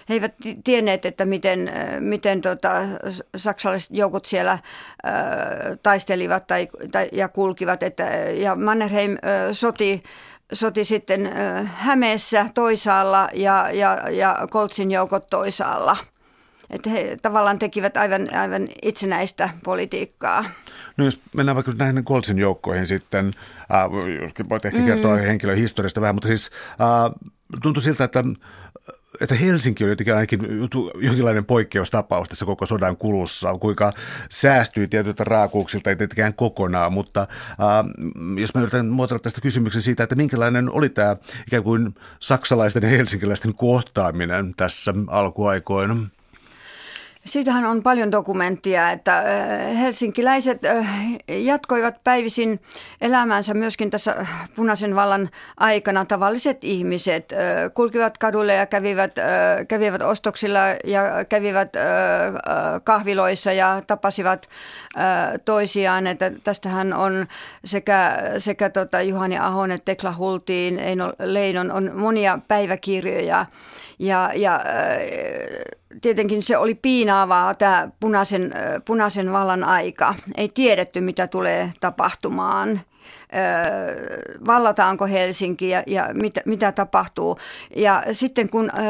[0.10, 0.34] He eivät
[0.64, 2.72] tienneet, että miten, miten tota,
[3.38, 4.62] saksalaiset joukot siellä äh,
[5.84, 7.84] taistelivat tai, tai, ja kulkivat.
[7.84, 9.18] Että, ja Mannerheim äh,
[9.52, 10.04] soti
[10.54, 11.32] soti sitten
[11.66, 15.98] Hämeessä toisaalla ja, ja, ja Koltsin joukot toisaalla.
[16.70, 20.46] Että he tavallaan tekivät aivan, aivan itsenäistä politiikkaa.
[20.98, 23.32] No jos mennään vaikka näihin Koltsin joukkoihin sitten,
[23.74, 23.92] äh,
[24.50, 25.22] voit ehkä kertoa mm.
[25.22, 27.32] henkilön historiasta vähän, mutta siis äh,
[27.62, 28.24] tuntui siltä, että
[29.22, 30.40] että Helsinki oli jotenkin ainakin
[30.96, 33.94] jonkinlainen poikkeustapaus tässä koko sodan kulussa, kuinka
[34.30, 37.28] säästyi tietyiltä raakuuksilta, ei tietenkään kokonaan, mutta äh,
[38.38, 42.90] jos mä yritän muotoilla tästä kysymyksen siitä, että minkälainen oli tämä ikään kuin saksalaisten ja
[42.90, 45.98] helsinkiläisten kohtaaminen tässä alkuaikoina?
[47.28, 49.24] Siitähän on paljon dokumenttia, että
[49.80, 50.62] helsinkiläiset
[51.28, 52.60] jatkoivat päivisin
[53.02, 56.06] elämäänsä myöskin tässä punaisen vallan aikana.
[56.06, 57.34] Tavalliset ihmiset
[57.74, 59.12] kulkivat kadulle ja kävivät,
[59.68, 61.74] kävivät ostoksilla ja kävivät
[62.84, 64.50] kahviloissa ja tapasivat
[65.46, 66.08] toisiaan.
[66.08, 67.28] Että tästähän on
[67.66, 73.46] sekä, sekä tota Juhani Ahon että Tekla Hultiin, Eino Leinon on monia päiväkirjoja.
[74.00, 74.62] Ja, ja
[76.02, 78.54] tietenkin se oli piinaavaa tämä punaisen,
[78.86, 80.16] punaisen vallan aika.
[80.38, 82.82] Ei tiedetty, mitä tulee tapahtumaan
[84.48, 87.38] vallataanko Helsinki ja, ja mitä, mitä tapahtuu.
[87.76, 88.84] Ja sitten kun äh,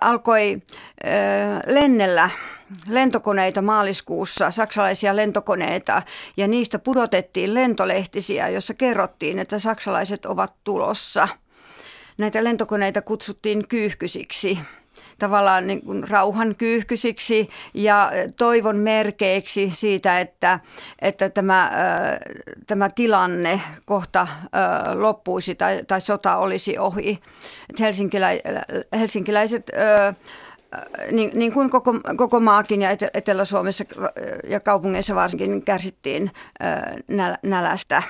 [0.00, 0.62] alkoi
[1.06, 2.30] äh, lennellä
[2.88, 6.02] lentokoneita maaliskuussa, saksalaisia lentokoneita,
[6.36, 11.28] ja niistä pudotettiin lentolehtisiä, jossa kerrottiin, että saksalaiset ovat tulossa.
[12.18, 14.58] Näitä lentokoneita kutsuttiin kyyhkysiksi
[15.18, 20.60] tavallaan niin kuin rauhan kyyhkysiksi ja toivon merkeiksi siitä, että,
[21.02, 21.72] että tämä,
[22.66, 24.28] tämä tilanne kohta
[24.94, 27.18] loppuisi tai, tai sota olisi ohi.
[27.80, 28.28] Helsinkilä,
[28.92, 29.70] helsinkiläiset
[31.10, 33.84] niin, niin kuin koko, koko maakin ja Etelä-Suomessa
[34.48, 36.30] ja kaupungeissa varsinkin kärsittiin
[37.42, 38.02] nälästä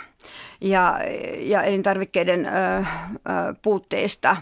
[0.61, 1.01] ja,
[1.38, 2.49] ja elintarvikkeiden
[3.62, 4.37] puutteista.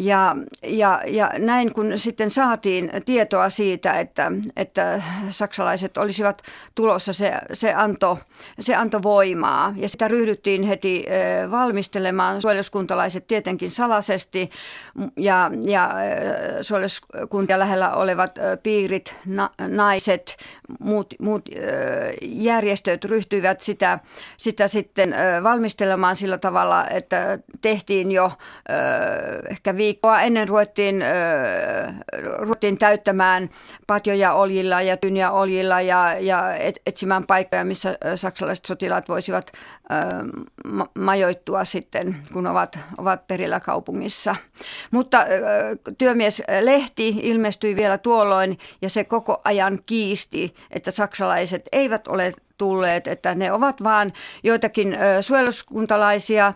[0.00, 6.42] Ja, ja, ja näin kun sitten saatiin tietoa siitä, että, että saksalaiset olisivat
[6.74, 8.16] tulossa, se, se, antoi,
[8.60, 9.74] se antoi voimaa.
[9.76, 11.06] Ja sitä ryhdyttiin heti
[11.50, 14.50] valmistelemaan, suojeluskuntalaiset tietenkin salaisesti
[15.16, 15.94] ja, ja
[16.62, 20.36] suojeluskuntia lähellä olevat piirit, na, naiset,
[20.80, 21.48] muut, muut
[22.22, 23.98] järjestöt ryhtyivät sitä,
[24.36, 28.32] sitä sitten valmistelemaan sillä tavalla, että tehtiin jo
[29.50, 31.04] ehkä viikkoa ennen ruvettiin,
[32.38, 33.50] ruvettiin täyttämään
[33.86, 36.54] patjoja oljilla ja tyniä oljilla ja, ja
[36.86, 39.52] etsimään paikkoja, missä saksalaiset sotilaat voisivat
[40.98, 44.36] majoittua sitten, kun ovat, ovat perillä kaupungissa.
[44.90, 45.26] Mutta
[45.98, 53.34] työmieslehti ilmestyi vielä tuolloin ja se koko ajan kiisti, että saksalaiset eivät ole tulleet, että
[53.34, 56.54] ne ovat vain joitakin suojeluskuntalaisia,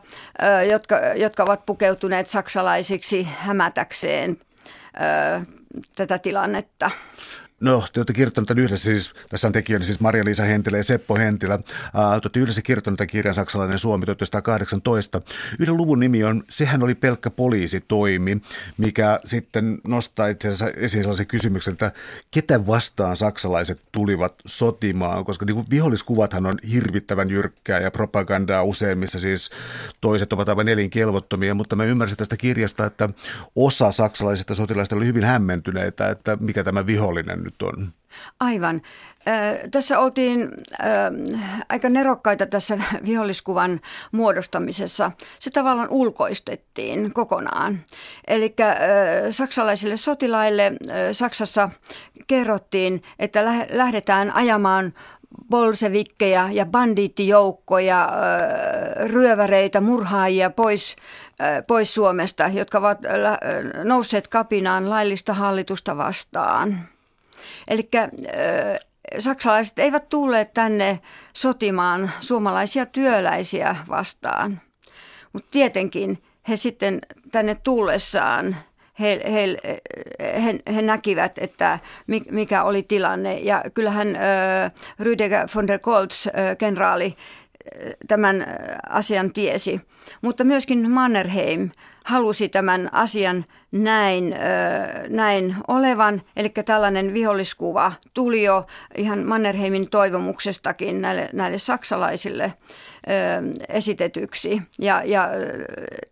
[0.70, 4.36] jotka, jotka ovat pukeutuneet saksalaisiksi hämätäkseen
[5.96, 6.90] tätä tilannetta.
[7.62, 11.16] No, te olette kirjoittaneet tämän yhdessä, siis tässä on tekijöitä siis Maria-Liisa Hentilä ja Seppo
[11.16, 11.54] Hentilä.
[11.54, 15.20] Uh, te olette yhdessä kirjoittaneet tämän kirjan Saksalainen Suomi 1918.
[15.58, 18.42] Yhden luvun nimi on Sehän oli pelkkä poliisitoimi,
[18.78, 21.92] mikä sitten nostaa itse asiassa esiin sellaisen kysymyksen, että
[22.30, 29.50] ketä vastaan saksalaiset tulivat sotimaan, koska niin viholliskuvathan on hirvittävän jyrkkää ja propagandaa useimmissa, siis
[30.00, 33.08] toiset ovat aivan elinkelvottomia, mutta mä ymmärsin tästä kirjasta, että
[33.56, 37.92] osa saksalaisista sotilaista oli hyvin hämmentyneitä, että mikä tämä vihollinen nyt nyt on?
[38.40, 38.82] Aivan.
[39.70, 40.50] Tässä oltiin
[41.68, 43.80] aika nerokkaita tässä viholliskuvan
[44.12, 45.12] muodostamisessa.
[45.38, 47.78] Se tavallaan ulkoistettiin kokonaan.
[48.26, 48.54] Eli
[49.30, 50.72] saksalaisille sotilaille
[51.12, 51.70] Saksassa
[52.26, 54.94] kerrottiin, että lähdetään ajamaan
[55.50, 58.08] bolsevikkeja ja bandiittijoukkoja,
[59.06, 60.96] ryöväreitä, murhaajia pois,
[61.66, 62.98] pois Suomesta, jotka ovat
[63.84, 66.88] nousseet kapinaan laillista hallitusta vastaan.
[67.68, 67.88] Eli
[69.18, 71.00] saksalaiset eivät tulleet tänne
[71.32, 74.60] sotimaan suomalaisia työläisiä vastaan.
[75.32, 77.00] Mutta tietenkin he sitten
[77.32, 78.56] tänne tullessaan
[79.00, 79.56] he, he,
[80.42, 81.78] he, he näkivät, että
[82.30, 83.38] mikä oli tilanne.
[83.38, 87.16] Ja kyllähän äh, Rüdiger von der Goltz, äh, kenraali,
[88.08, 88.46] tämän
[88.88, 89.80] asian tiesi.
[90.22, 91.70] Mutta myöskin Mannerheim
[92.04, 94.34] halusi tämän asian näin,
[95.08, 96.22] näin olevan.
[96.36, 102.52] Eli tällainen viholliskuva tuli jo ihan Mannerheimin toivomuksestakin näille, näille saksalaisille
[103.68, 104.62] esitetyksi.
[104.78, 105.28] Ja, ja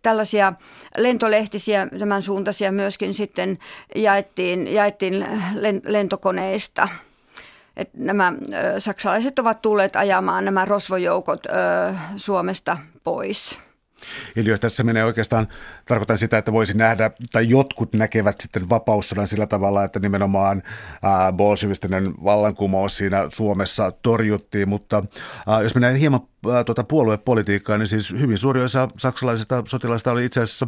[0.01, 0.53] tällaisia
[0.97, 3.59] lentolehtisiä, tämän suuntaisia myöskin sitten
[3.95, 5.25] jaettiin, jaettiin
[5.85, 6.87] lentokoneista.
[7.77, 8.33] Et nämä
[8.77, 11.43] saksalaiset ovat tulleet ajamaan nämä rosvojoukot
[12.15, 13.70] Suomesta pois.
[14.35, 15.47] Eli jos tässä menee oikeastaan,
[15.85, 21.33] tarkoitan sitä, että voisi nähdä, tai jotkut näkevät sitten vapaussodan sillä tavalla, että nimenomaan äh,
[21.33, 25.03] bolshevistinen vallankumous siinä Suomessa torjuttiin, mutta
[25.49, 26.21] äh, jos mennään hieman
[26.65, 30.67] tuota puoluepolitiikkaa, niin siis hyvin suuri osa saksalaisista sotilaista oli itse asiassa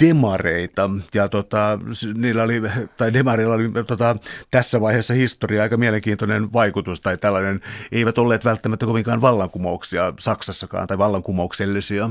[0.00, 0.90] demareita.
[1.14, 1.78] Ja tota,
[2.14, 2.62] niillä oli,
[2.96, 4.16] tai demarilla oli tota,
[4.50, 7.60] tässä vaiheessa historia aika mielenkiintoinen vaikutus, tai tällainen,
[7.92, 12.10] eivät olleet välttämättä kovinkaan vallankumouksia Saksassakaan, tai vallankumouksellisia.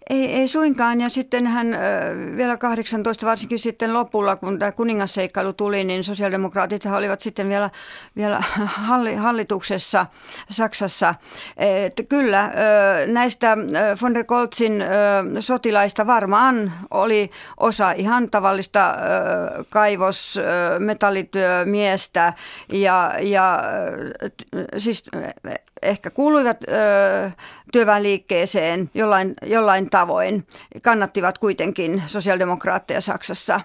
[0.11, 1.77] Ei, ei suinkaan, ja sitten hän
[2.37, 7.69] vielä 18, varsinkin sitten lopulla, kun tämä kuningasseikkailu tuli, niin sosiaalidemokraatit olivat sitten vielä,
[8.15, 8.43] vielä
[9.17, 10.05] hallituksessa
[10.49, 11.15] Saksassa.
[11.57, 12.51] Että kyllä
[13.07, 13.57] näistä
[14.01, 14.83] von der Goltzin
[15.39, 18.95] sotilaista varmaan oli osa ihan tavallista
[19.69, 20.39] kaivos
[20.79, 22.33] metallityömiestä
[22.71, 23.63] ja, ja
[24.77, 25.03] siis
[25.81, 26.57] ehkä kuuluivat
[27.73, 30.47] työväenliikkeeseen jollain, jollain tavoin,
[30.81, 33.61] kannattivat kuitenkin sosiaalidemokraatteja Saksassa.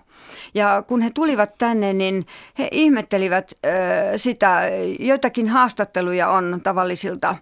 [0.55, 2.27] Ja kun he tulivat tänne, niin
[2.59, 3.53] he ihmettelivät
[4.17, 4.63] sitä,
[4.99, 7.37] joitakin haastatteluja on tavallisilta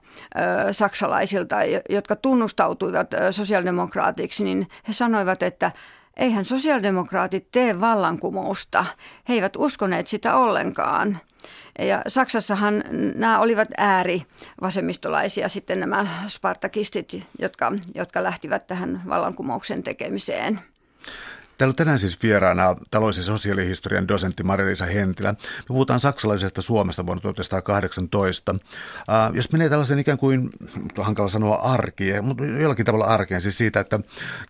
[0.71, 1.57] saksalaisilta,
[1.89, 5.73] jotka tunnustautuivat sosiaalidemokraatiksi, niin he sanoivat, että
[6.17, 8.87] eihän sosiaalidemokraatit tee vallankumousta.
[9.29, 11.19] He eivät uskoneet sitä ollenkaan.
[11.79, 14.23] Ja Saksassahan nämä olivat ääri
[14.61, 20.61] vasemmistolaisia sitten nämä spartakistit, jotka, jotka lähtivät tähän vallankumouksen tekemiseen.
[21.59, 25.33] Täällä on tänään siis vieraana talous- ja sosiaalihistorian dosentti Marilisa Hentilä.
[25.33, 28.53] Me puhutaan saksalaisesta Suomesta vuonna 1918.
[28.53, 30.51] Uh, jos menee tällaisen ikään kuin,
[30.99, 34.01] hankala sanoa arkeen, mutta jollakin tavalla arkeen, siis siitä, että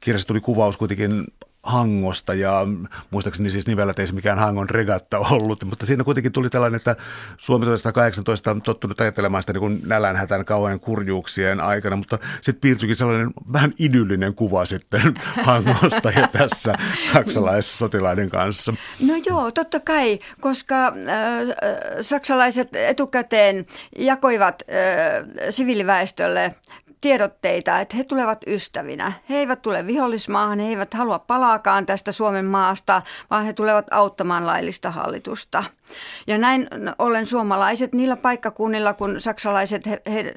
[0.00, 1.24] kirjassa tuli kuvaus kuitenkin
[1.64, 2.66] Hangosta ja
[3.10, 6.96] muistaakseni siis Nivelät ei se mikään Hangon regatta ollut, mutta siinä kuitenkin tuli tällainen, että
[7.36, 13.30] Suomi 1918 on tottunut ajattelemaan sitä niin nälänhätän kauan kurjuuksien aikana, mutta sitten piirtyikin sellainen
[13.52, 15.14] vähän idyllinen kuva sitten
[15.46, 16.74] Hangosta ja tässä
[17.12, 18.74] saksalaissotilaiden kanssa.
[19.00, 20.92] No joo, totta kai, koska äh,
[22.00, 23.66] saksalaiset etukäteen
[23.98, 26.54] jakoivat äh, siviiliväestölle
[27.04, 29.12] tiedotteita, että he tulevat ystävinä.
[29.30, 34.46] He eivät tule vihollismaahan, he eivät halua palaakaan tästä Suomen maasta, vaan he tulevat auttamaan
[34.46, 35.64] laillista hallitusta.
[36.26, 40.32] Ja näin ollen suomalaiset niillä paikkakunnilla, kun saksalaiset he, he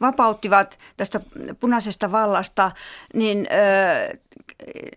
[0.00, 1.20] vapauttivat tästä
[1.60, 2.70] punaisesta vallasta,
[3.14, 4.18] niin, ö,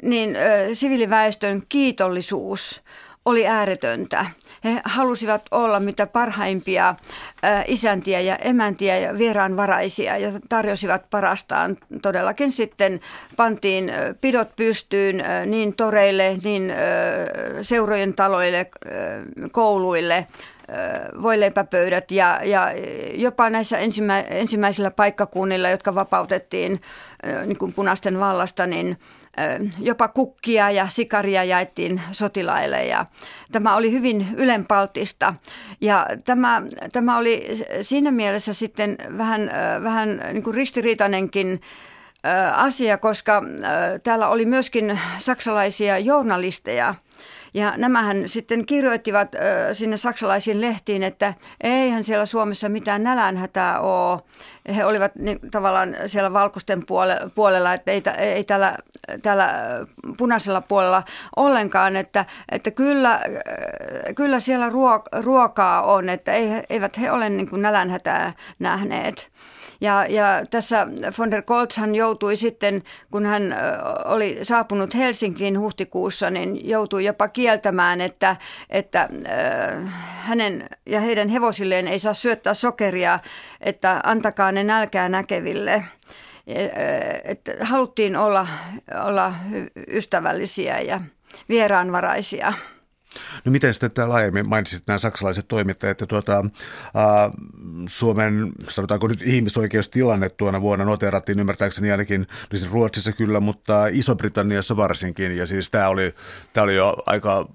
[0.02, 2.82] niin ö, siviiliväestön kiitollisuus
[3.26, 4.26] oli ääretöntä.
[4.64, 6.96] He halusivat olla mitä parhaimpia
[7.68, 11.78] isäntiä ja emäntiä ja vieraanvaraisia ja tarjosivat parastaan.
[12.02, 13.02] Todellakin sitten
[13.38, 16.74] pantiin pidot pystyyn niin toreille, niin
[17.62, 18.70] seurojen taloille,
[19.52, 20.28] kouluille
[21.22, 22.68] voileipäpöydät ja, ja
[23.14, 26.82] jopa näissä ensimmä, ensimmäisillä paikkakunnilla, jotka vapautettiin
[27.46, 28.98] niin kuin punaisten vallasta, niin
[29.80, 33.06] jopa kukkia ja sikaria jaettiin sotilaille ja
[33.52, 35.34] tämä oli hyvin ylenpaltista.
[35.82, 37.48] Ja tämä, tämä oli
[37.82, 39.52] siinä mielessä sitten vähän,
[39.84, 41.62] vähän niin kuin ristiriitainenkin
[42.54, 43.44] asia, koska
[44.04, 46.96] täällä oli myöskin saksalaisia journalisteja,
[47.54, 49.36] ja nämähän sitten kirjoittivat
[49.74, 54.22] sinne saksalaisiin lehtiin, että eihän siellä Suomessa mitään nälänhätää ole
[54.76, 56.84] he olivat niin, tavallaan siellä valkoisten
[57.36, 58.78] puolella, että ei, ei täällä,
[59.22, 59.54] täällä
[60.18, 61.04] punaisella puolella
[61.36, 63.22] ollenkaan, että, että kyllä,
[64.16, 64.72] kyllä siellä
[65.22, 66.32] ruokaa on, että
[66.70, 69.30] eivät he ole niin kuin nälänhätää nähneet.
[69.84, 70.88] Ja, ja tässä
[71.20, 73.56] von der Goltz hän joutui sitten, kun hän
[74.06, 78.36] oli saapunut Helsinkiin huhtikuussa, niin joutui jopa kieltämään, että,
[78.70, 79.10] että
[80.20, 83.20] hänen ja heidän hevosilleen ei saa syöttää sokeria,
[83.62, 85.84] että antakaa ne nälkää näkeville
[87.24, 88.48] että haluttiin olla,
[89.06, 89.34] olla
[89.88, 91.02] ystävällisiä ja
[91.50, 92.54] vieraanvaraisia.
[93.46, 96.46] No miten sitten laajemmin mainitsit nämä saksalaiset toimittajat ja tuota,
[96.94, 97.32] ää,
[97.88, 104.78] Suomen, sanotaanko nyt ihmisoikeustilanne tuona vuonna noterattiin ymmärtääkseni ainakin no siis Ruotsissa kyllä, mutta Iso-Britanniassa
[104.78, 105.38] varsinkin.
[105.38, 106.16] Ja siis tämä oli,
[106.54, 107.48] tämä oli jo aika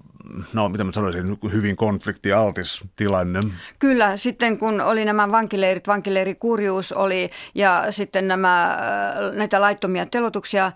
[0.53, 3.39] no mitä mä sanoisin, hyvin konfliktialtis tilanne.
[3.79, 10.65] Kyllä, sitten kun oli nämä vankileirit, vankileirikurjuus oli ja sitten nämä, äh, näitä laittomia telotuksia
[10.65, 10.73] äh,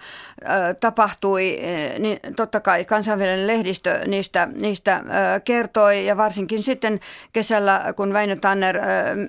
[0.80, 5.04] tapahtui, äh, niin totta kai kansainvälinen lehdistö niistä, niistä
[5.46, 7.00] kertoi ja varsinkin sitten
[7.34, 8.80] kesällä, kun Väinö Tanner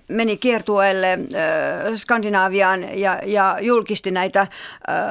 [0.09, 1.19] meni kiertueelle
[1.97, 4.47] Skandinaaviaan ja, ja julkisti näitä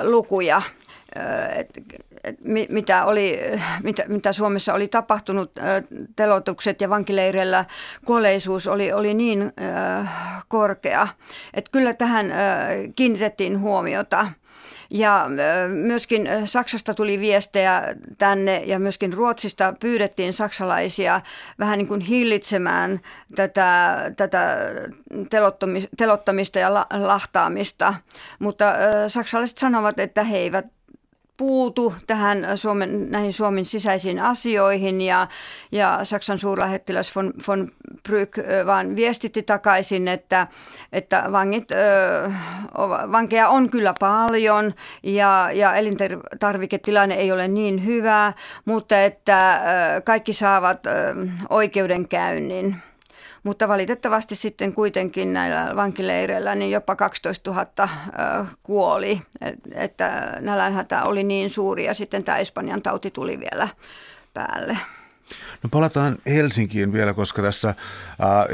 [0.04, 0.62] lukuja
[2.70, 3.40] mitä, oli,
[3.84, 5.52] mitä, mitä Suomessa oli tapahtunut,
[6.16, 7.66] telotukset ja vankileireillä
[8.06, 9.54] kuolleisuus oli, oli niin
[10.48, 11.08] korkea,
[11.54, 12.34] että kyllä tähän
[12.96, 14.28] kiinnitettiin huomiota.
[14.90, 15.30] Ja
[15.68, 21.22] myöskin Saksasta tuli viestejä tänne ja myöskin Ruotsista pyydettiin saksalaisia
[21.60, 23.00] vähän niin kuin hillitsemään
[23.36, 24.58] tätä, tätä
[25.98, 27.94] telottamista ja lahtaamista.
[28.40, 28.74] Mutta
[29.08, 30.66] saksalaiset sanovat, että he eivät
[31.38, 35.28] puutu tähän Suomen, näihin Suomen sisäisiin asioihin ja,
[35.72, 37.72] ja Saksan suurlähettiläs von, von
[38.10, 40.48] Brück vaan viestitti takaisin, että,
[40.92, 41.70] että vangit,
[43.12, 48.34] vankeja on kyllä paljon ja, ja elintarviketilanne ei ole niin hyvä,
[48.66, 49.62] mutta että
[50.06, 50.80] kaikki saavat
[51.50, 52.76] oikeudenkäynnin.
[53.44, 57.90] Mutta valitettavasti sitten kuitenkin näillä vankileireillä niin jopa 12 000
[58.64, 59.22] kuoli,
[59.76, 63.68] että nälänhätä oli niin suuri ja sitten tämä Espanjan tauti tuli vielä
[64.34, 64.78] päälle.
[65.64, 67.76] No palataan Helsinkiin vielä, koska tässä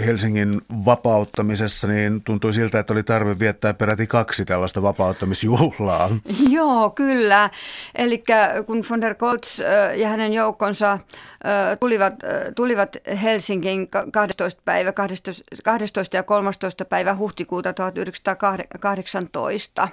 [0.06, 6.10] Helsingin vapauttamisessa niin tuntui siltä, että oli tarve viettää peräti kaksi tällaista vapauttamisjuhlaa.
[6.50, 7.50] Joo, kyllä.
[7.96, 8.24] Eli
[8.66, 11.00] kun von der Goltz äh, ja hänen joukkonsa
[11.80, 12.14] tulivat,
[12.56, 14.62] tulivat Helsinkiin 12.
[14.66, 16.86] päivä, 12, 12 ja 13.
[16.86, 19.88] päivä huhtikuuta 1918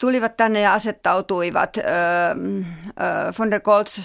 [0.00, 1.76] tulivat tänne ja asettautuivat.
[3.38, 4.00] Von der Goltz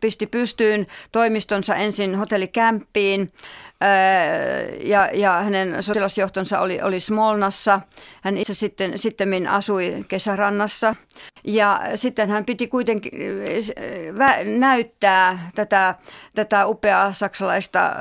[0.00, 3.32] pisti pystyyn toimistonsa ensin hotellikämppiin
[4.80, 7.80] ja, ja hänen sotilasjohtonsa oli, oli Smolnassa.
[8.22, 10.94] Hän itse sitten sitten asui kesärannassa
[11.44, 13.12] ja sitten hän piti kuitenkin
[14.58, 15.94] näyttää tätä,
[16.34, 17.92] tätä upeaa saksalaista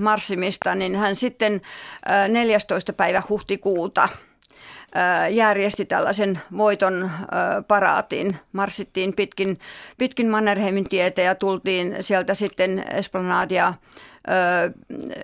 [0.00, 1.60] marssimista, niin hän sitten
[2.28, 2.92] 14.
[2.92, 4.08] päivä huhtikuuta–
[5.30, 7.10] järjesti tällaisen voiton
[7.68, 8.36] paraatin.
[8.52, 9.58] Marssittiin pitkin,
[9.98, 13.74] pitkin Mannerheimin tietä ja tultiin sieltä sitten Esplanadia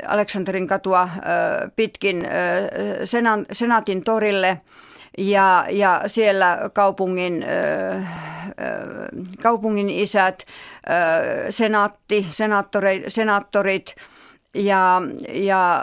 [0.06, 1.09] Aleksanterin katua
[1.76, 2.28] pitkin
[3.52, 4.61] Senaatin torille
[5.18, 7.44] ja, ja siellä kaupungin,
[9.42, 10.44] kaupungin isät,
[11.50, 12.26] senaatti,
[13.09, 13.94] senaattorit
[14.54, 15.02] ja,
[15.33, 15.83] ja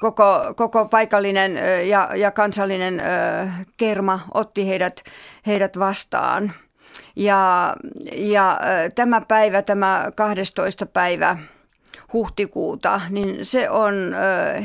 [0.00, 3.02] koko, koko paikallinen ja, ja kansallinen
[3.76, 5.04] kerma otti heidät,
[5.46, 6.52] heidät vastaan.
[7.16, 7.74] Ja,
[8.12, 8.60] ja
[8.94, 10.86] tämä päivä, tämä 12.
[10.86, 11.36] päivä
[12.12, 13.94] huhtikuuta, niin se on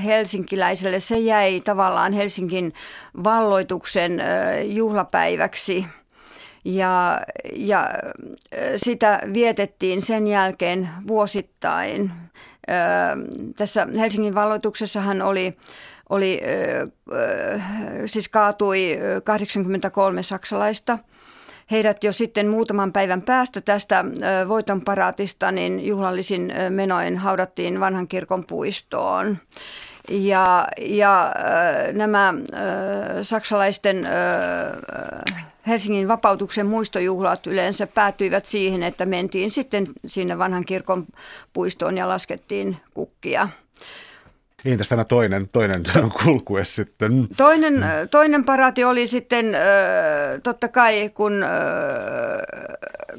[0.04, 2.74] helsinkiläiselle, se jäi tavallaan Helsingin
[3.24, 4.22] valloituksen
[4.64, 5.86] juhlapäiväksi.
[6.66, 7.22] Ja,
[7.56, 7.90] ja
[8.76, 12.12] sitä vietettiin sen jälkeen vuosittain
[13.56, 15.58] tässä Helsingin valloituksessahan oli,
[16.10, 16.42] oli
[18.06, 21.00] siis kaatui 83 saksalaista.
[21.72, 24.06] Heidät jo sitten muutaman päivän päästä tästä
[24.48, 29.38] voitonparaatista niin juhlallisin menoin haudattiin vanhan kirkon puistoon.
[30.10, 31.34] Ja, ja
[31.94, 32.34] nämä
[33.22, 34.08] saksalaisten
[35.68, 41.06] Helsingin vapautuksen muistojuhlat yleensä päätyivät siihen, että mentiin sitten sinne vanhan kirkon
[41.54, 43.50] puistoon ja laskettiin kukkia.
[44.66, 45.84] Entäs tämä toinen, toinen
[46.24, 47.28] kulkue sitten?
[47.38, 49.58] Toinen, toinen paraati oli sitten
[50.44, 51.46] totta kai, kun,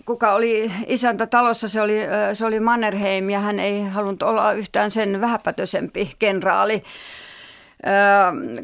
[0.04, 2.00] kuka oli isäntä talossa, se oli,
[2.34, 6.82] se oli Mannerheim ja hän ei halunnut olla yhtään sen vähäpätöisempi kenraali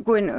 [0.05, 0.33] kuin,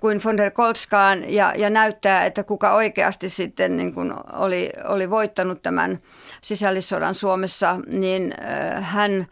[0.00, 5.10] kuin von der Kolskaan ja, ja näyttää, että kuka oikeasti sitten niin kuin oli, oli
[5.10, 5.98] voittanut tämän
[6.40, 8.34] sisällissodan Suomessa, niin
[8.80, 9.26] hän,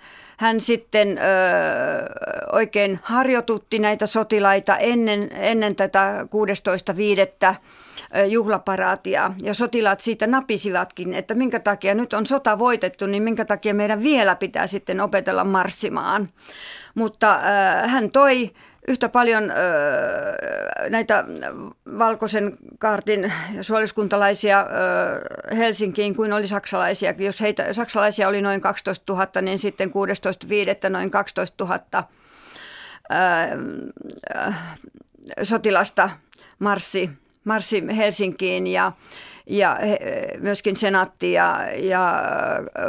[0.44, 1.22] hän sitten ö,
[2.52, 6.26] oikein harjoitutti näitä sotilaita ennen, ennen tätä
[7.52, 7.54] 16.5
[8.28, 13.74] juhlaparaatia ja sotilaat siitä napisivatkin, että minkä takia nyt on sota voitettu, niin minkä takia
[13.74, 16.28] meidän vielä pitää sitten opetella marssimaan.
[16.94, 18.50] Mutta äh, hän toi
[18.88, 19.54] yhtä paljon ö,
[20.88, 21.24] näitä
[21.98, 27.14] valkoisen kaartin suoliskuntalaisia ö, Helsinkiin kuin oli saksalaisia.
[27.18, 29.90] Jos heitä, saksalaisia oli noin 12 000, niin sitten
[30.84, 30.90] 16.5.
[30.90, 31.78] noin 12 000
[33.12, 33.16] ö,
[34.36, 34.52] ö,
[35.42, 36.10] sotilasta
[36.58, 37.10] marssi,
[37.44, 38.92] marssi Helsinkiin ja
[39.46, 39.78] ja
[40.40, 42.20] myöskin senaatti ja, ja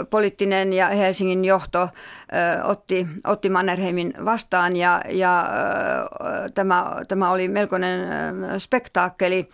[0.10, 1.90] poliittinen ja Helsingin johto
[2.64, 5.50] otti, otti Mannerheimin vastaan ja, ja
[6.54, 8.08] tämä, tämä oli melkoinen
[8.58, 9.50] spektaakkeli.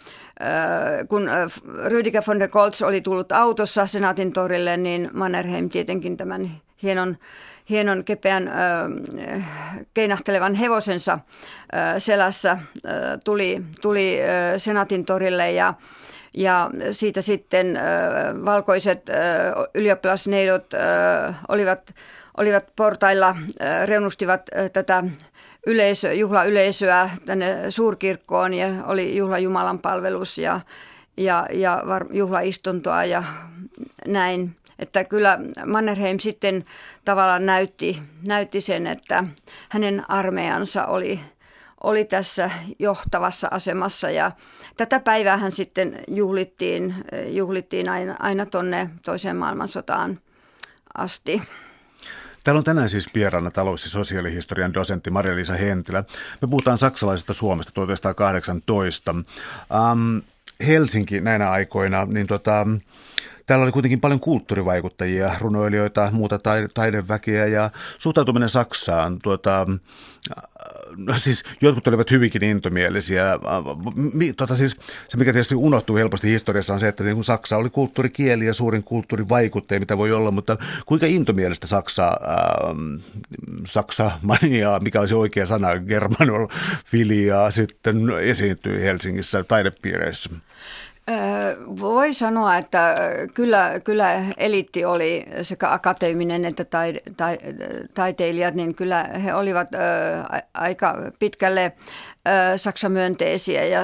[1.07, 1.29] Kun
[1.85, 6.51] Rüdiger von der Goltz oli tullut autossa senaatin torille, niin Mannerheim tietenkin tämän
[6.83, 7.17] hienon
[7.69, 8.51] hienon kepeän
[9.93, 11.19] keinahtelevan hevosensa
[11.97, 12.57] selässä
[13.23, 14.19] tuli, tuli
[14.57, 15.73] senaatin torille ja
[16.33, 17.79] ja siitä sitten
[18.45, 19.09] valkoiset
[19.73, 20.73] ylioppilasneidot
[21.47, 21.93] olivat,
[22.37, 23.35] olivat portailla,
[23.85, 24.41] reunustivat
[24.73, 25.03] tätä
[25.67, 30.59] yleisö, juhlayleisöä tänne suurkirkkoon ja oli juhla Jumalan palvelus ja,
[31.17, 33.23] ja, ja var, juhlaistuntoa ja
[34.07, 34.55] näin.
[34.79, 36.65] Että kyllä Mannerheim sitten
[37.05, 39.23] tavallaan näytti, näytti sen, että
[39.69, 41.19] hänen armeijansa oli–
[41.83, 44.31] oli tässä johtavassa asemassa ja
[44.77, 46.95] tätä päiväähän sitten juhlittiin,
[47.27, 50.19] juhlittiin aina, aina tuonne toiseen maailmansotaan
[50.97, 51.41] asti.
[52.43, 56.03] Täällä on tänään siis vieraana talous- ja sosiaalihistorian dosentti Maria-Liisa Hentilä.
[56.41, 59.11] Me puhutaan saksalaisesta Suomesta 1918.
[59.11, 60.17] Ähm,
[60.67, 62.67] Helsinki näinä aikoina, niin tota,
[63.45, 66.39] Täällä oli kuitenkin paljon kulttuurivaikuttajia, runoilijoita, muuta
[66.73, 69.19] taideväkeä ja suhtautuminen Saksaan.
[69.23, 69.67] Tuota,
[70.97, 73.25] no siis jotkut olivat hyvinkin intomielisiä.
[74.37, 74.75] Tuota, siis,
[75.07, 78.83] se, mikä tietysti unohtuu helposti historiassa, on se, että niin Saksa oli kulttuurikieli ja suurin
[78.83, 82.75] kulttuurivaikuttaja, mitä voi olla, mutta kuinka intomielistä Saksa, äh,
[83.65, 85.67] Saksa maniaa, mikä olisi oikea sana,
[86.85, 90.29] filiaa, sitten esiintyi Helsingissä taidepiireissä?
[91.79, 92.95] Voi sanoa, että
[93.33, 96.65] kyllä, kyllä eliitti oli sekä akateeminen että
[97.93, 99.67] taiteilijat, niin kyllä he olivat
[100.53, 101.71] aika pitkälle
[102.55, 103.83] Saksan myönteisiä ja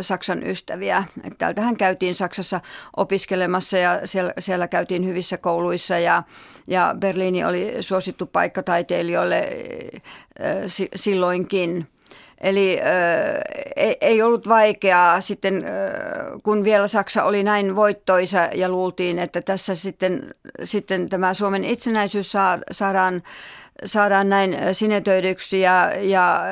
[0.00, 1.04] Saksan ystäviä.
[1.38, 2.60] Täältähän käytiin Saksassa
[2.96, 6.22] opiskelemassa ja siellä, siellä käytiin hyvissä kouluissa ja,
[6.66, 9.48] ja Berliini oli suosittu paikka taiteilijoille
[10.94, 11.86] silloinkin.
[12.42, 19.18] Eli äh, ei ollut vaikeaa sitten, äh, kun vielä Saksa oli näin voittoisa ja luultiin,
[19.18, 20.34] että tässä sitten,
[20.64, 23.22] sitten tämä Suomen itsenäisyys saa, saadaan,
[23.84, 26.42] saadaan näin sinetöidyksi ja, ja,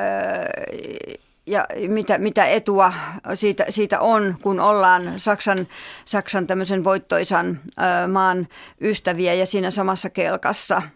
[1.45, 2.93] ja mitä, mitä etua
[3.33, 5.67] siitä, siitä on, kun ollaan Saksan,
[6.05, 8.47] Saksan tämmöisen voittoisan äh, maan
[8.81, 10.81] ystäviä ja siinä samassa kelkassa–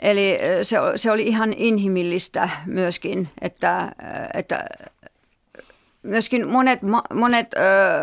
[0.00, 3.92] Eli se, se oli ihan inhimillistä myöskin, että,
[4.34, 4.64] että
[6.02, 6.80] myöskin monet,
[7.14, 7.58] monet ö,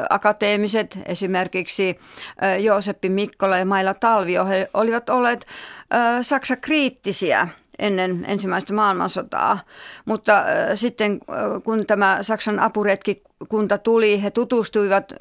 [0.10, 2.00] akateemiset, esimerkiksi
[2.44, 5.46] ö, Jooseppi Mikkola ja Maila Talvio, he olivat olleet
[5.94, 7.48] ö, Saksa-kriittisiä–
[7.84, 9.60] ennen ensimmäistä maailmansotaa.
[10.06, 10.44] Mutta
[10.76, 11.20] sitten
[11.64, 15.14] kun tämä Saksan apuretkikunta tuli, he tutustuivat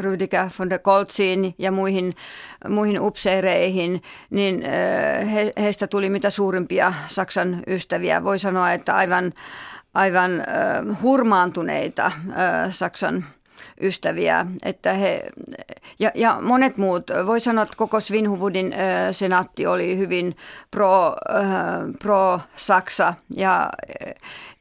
[0.00, 2.16] Rüdiger von der Koltziin ja muihin,
[2.68, 4.62] muihin upseereihin, niin
[5.32, 8.24] he, heistä tuli mitä suurimpia Saksan ystäviä.
[8.24, 9.32] Voi sanoa, että aivan,
[9.94, 10.30] aivan
[11.02, 12.12] hurmaantuneita
[12.70, 13.24] Saksan
[13.80, 14.46] ystäviä.
[14.64, 15.22] Että he,
[15.98, 18.78] ja, ja monet muut, voi sanoa, että koko Svinhuvudin äh,
[19.12, 20.36] senaatti oli hyvin
[20.70, 21.44] pro, äh,
[22.02, 23.70] pro Saksa ja,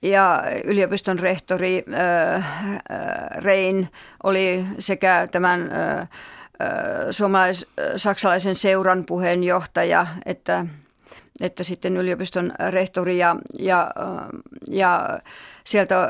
[0.01, 2.45] ja yliopiston rehtori äh,
[3.38, 3.89] Rein
[4.24, 6.07] oli sekä tämän äh,
[7.11, 10.65] suomalais-saksalaisen seuran puheenjohtaja, että,
[11.42, 13.92] että sitten yliopiston rehtori ja, ja,
[14.68, 15.20] ja
[15.64, 16.10] sieltä äh,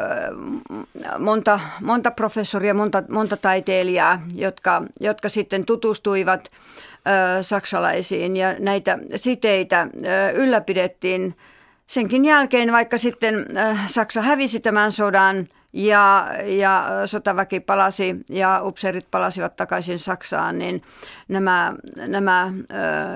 [1.20, 8.38] monta, monta professoria, monta, monta taiteilijaa, jotka, jotka sitten tutustuivat äh, saksalaisiin.
[8.38, 9.90] Ja näitä siteitä äh,
[10.36, 11.36] ylläpidettiin
[11.88, 13.46] senkin jälkeen, vaikka sitten
[13.88, 15.48] Saksa hävisi tämän sodan
[15.78, 20.82] ja, ja sotaväki palasi ja upseerit palasivat takaisin Saksaan, niin
[21.28, 21.74] nämä,
[22.08, 22.54] nämä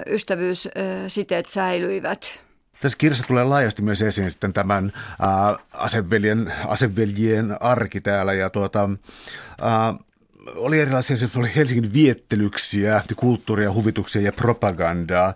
[0.08, 2.42] ystävyyssiteet säilyivät.
[2.82, 4.94] Tässä kirjassa tulee laajasti myös esiin sitten tämän
[5.74, 8.90] aseveljen, aseveljien arki täällä ja tuota,
[10.56, 15.34] oli erilaisia se oli Helsingin viettelyksiä, kulttuuria, huvituksia ja propagandaa.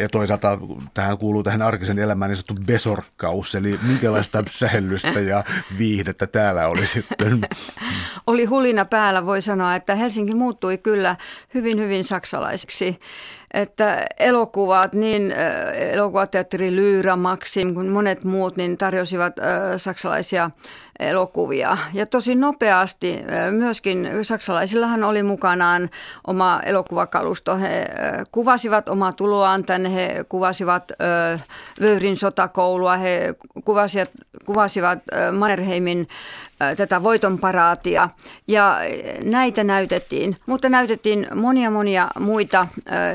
[0.00, 0.58] Ja toisaalta
[0.94, 5.44] tähän kuuluu tähän arkisen elämään niin sanottu besorkkaus, eli minkälaista sähellystä ja
[5.78, 7.40] viihdettä täällä oli sitten.
[8.26, 11.16] Oli hulina päällä, voi sanoa, että Helsinki muuttui kyllä
[11.54, 12.98] hyvin, hyvin saksalaiseksi
[13.54, 15.34] että elokuvat, niin
[15.92, 19.36] elokuvateatteri Lyra, Maxim kuin monet muut, niin tarjosivat
[19.76, 20.50] saksalaisia
[20.98, 21.78] elokuvia.
[21.94, 23.20] Ja tosi nopeasti
[23.50, 25.90] myöskin saksalaisillahan oli mukanaan
[26.26, 27.56] oma elokuvakalusto.
[27.56, 27.86] He
[28.32, 30.92] kuvasivat omaa tuloaan tänne, he kuvasivat
[31.80, 33.34] Vöyrin sotakoulua, he
[33.64, 34.10] kuvasivat,
[34.44, 34.98] kuvasivat
[35.38, 36.08] Mannerheimin
[36.76, 38.08] tätä voitonparaatia.
[38.48, 38.78] Ja
[39.24, 42.66] näitä näytettiin, mutta näytettiin monia monia muita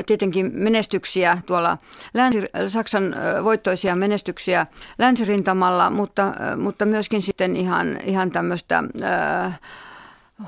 [0.05, 1.77] tietenkin menestyksiä tuolla
[2.13, 4.67] Länsi, Saksan voittoisia menestyksiä
[4.99, 8.83] länsirintamalla, mutta, mutta myöskin sitten ihan, ihan tämmöistä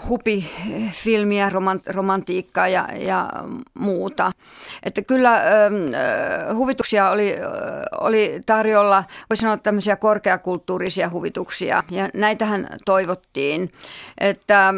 [0.09, 1.51] hupifilmiä,
[1.85, 3.29] romantiikkaa ja, ja
[3.73, 4.31] muuta.
[4.83, 5.43] Että kyllä äh,
[6.55, 7.35] huvituksia oli,
[8.01, 13.71] oli tarjolla, voisi sanoa tämmöisiä korkeakulttuurisia huvituksia ja näitähän toivottiin.
[14.17, 14.73] Että äh,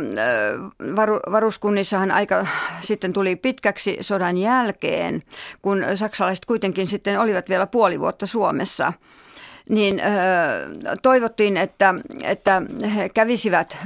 [0.95, 2.47] varu, varuskunnissahan aika
[2.81, 5.21] sitten tuli pitkäksi sodan jälkeen,
[5.61, 8.93] kun saksalaiset kuitenkin sitten olivat vielä puoli vuotta Suomessa–
[9.69, 10.01] niin
[11.01, 12.61] toivottiin, että, että
[12.95, 13.77] he kävisivät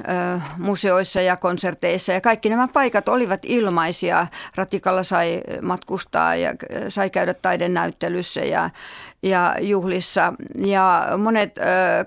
[0.58, 4.28] museoissa ja konserteissa ja kaikki nämä paikat olivat ilmaisia.
[4.56, 6.54] Ratikalla sai matkustaa ja
[6.90, 8.70] sai käydä taidenäyttelyssä ja,
[9.24, 10.34] ja juhlissa.
[10.66, 11.56] Ja monet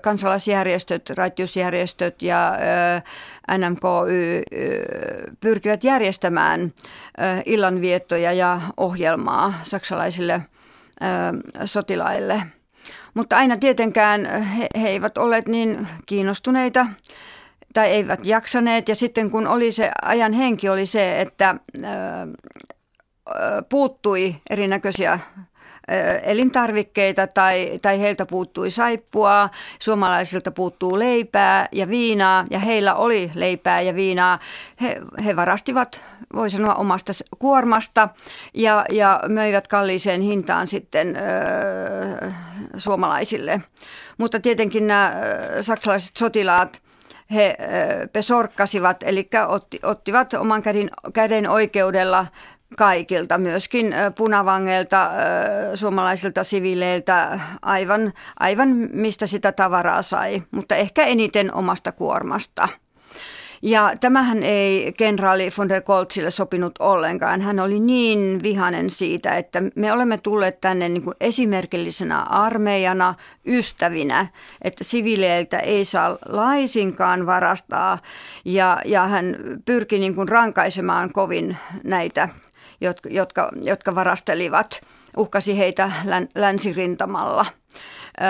[0.01, 2.57] kansalaisjärjestöt, raittiusjärjestöt ja
[3.57, 4.43] NMKY
[5.39, 6.73] pyrkivät järjestämään
[7.45, 10.41] illanviettoja ja ohjelmaa saksalaisille
[11.65, 12.41] sotilaille–
[13.13, 16.85] mutta aina tietenkään he, he eivät olleet niin kiinnostuneita
[17.73, 18.89] tai eivät jaksaneet.
[18.89, 21.89] Ja sitten kun oli se ajan henki oli se, että ö,
[23.69, 25.19] puuttui erinäköisiä
[26.23, 33.81] elintarvikkeita tai, tai heiltä puuttui saippua, suomalaisilta puuttuu leipää ja viinaa ja heillä oli leipää
[33.81, 34.39] ja viinaa.
[34.81, 36.01] He, he varastivat,
[36.33, 38.09] voi sanoa, omasta kuormasta
[38.53, 42.31] ja, ja möivät kalliiseen hintaan sitten ö,
[42.77, 43.61] suomalaisille.
[44.17, 45.13] Mutta tietenkin nämä
[45.61, 46.81] saksalaiset sotilaat,
[47.33, 47.57] he
[48.13, 52.25] pesorkkasivat, eli otti, ottivat oman käden, käden oikeudella
[52.77, 55.11] kaikilta, myöskin punavangeilta,
[55.75, 62.67] suomalaisilta siviileiltä, aivan, aivan mistä sitä tavaraa sai, mutta ehkä eniten omasta kuormasta.
[63.65, 67.41] Ja tämähän ei kenraali von der Goltzille sopinut ollenkaan.
[67.41, 73.15] Hän oli niin vihanen siitä, että me olemme tulleet tänne niin kuin esimerkillisenä armeijana,
[73.45, 74.27] ystävinä,
[74.61, 77.99] että siviileiltä ei saa laisinkaan varastaa.
[78.45, 82.29] Ja, ja hän pyrki niin kuin rankaisemaan kovin näitä
[82.83, 84.81] jotka, jotka, jotka varastelivat,
[85.17, 87.45] uhkasi heitä län, länsirintamalla.
[88.21, 88.23] Ö,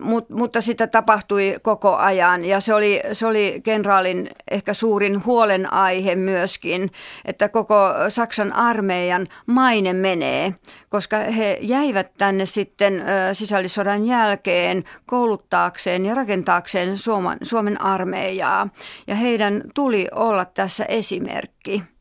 [0.00, 6.16] mut, mutta sitä tapahtui koko ajan ja se oli, se oli kenraalin ehkä suurin huolenaihe
[6.16, 6.90] myöskin,
[7.24, 7.76] että koko
[8.08, 10.54] Saksan armeijan maine menee,
[10.88, 16.98] koska he jäivät tänne sitten ö, sisällissodan jälkeen kouluttaakseen ja rakentaakseen
[17.42, 18.68] Suomen armeijaa
[19.06, 21.91] ja heidän tuli olla tässä esimerkki.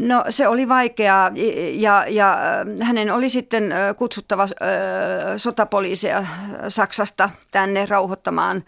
[0.00, 1.30] No se oli vaikeaa
[1.72, 4.48] ja, ja äh, hänen oli sitten äh, kutsuttava äh,
[5.36, 6.24] sotapoliiseja
[6.68, 8.64] Saksasta tänne rauhoittamaan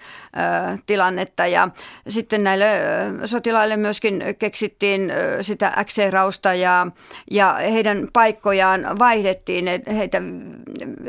[0.87, 1.69] tilannetta ja
[2.09, 2.67] sitten näille
[3.25, 6.87] sotilaille myöskin keksittiin sitä XC-rausta ja,
[7.31, 9.65] ja heidän paikkojaan vaihdettiin.
[9.97, 10.23] Heitä,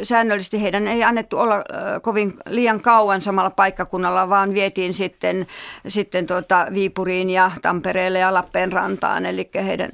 [0.03, 1.63] säännöllisesti heidän ei annettu olla
[2.01, 5.47] kovin liian kauan samalla paikkakunnalla, vaan vietiin sitten,
[5.87, 9.89] sitten tuota Viipuriin ja Tampereelle ja Lappeenrantaan, eli heidän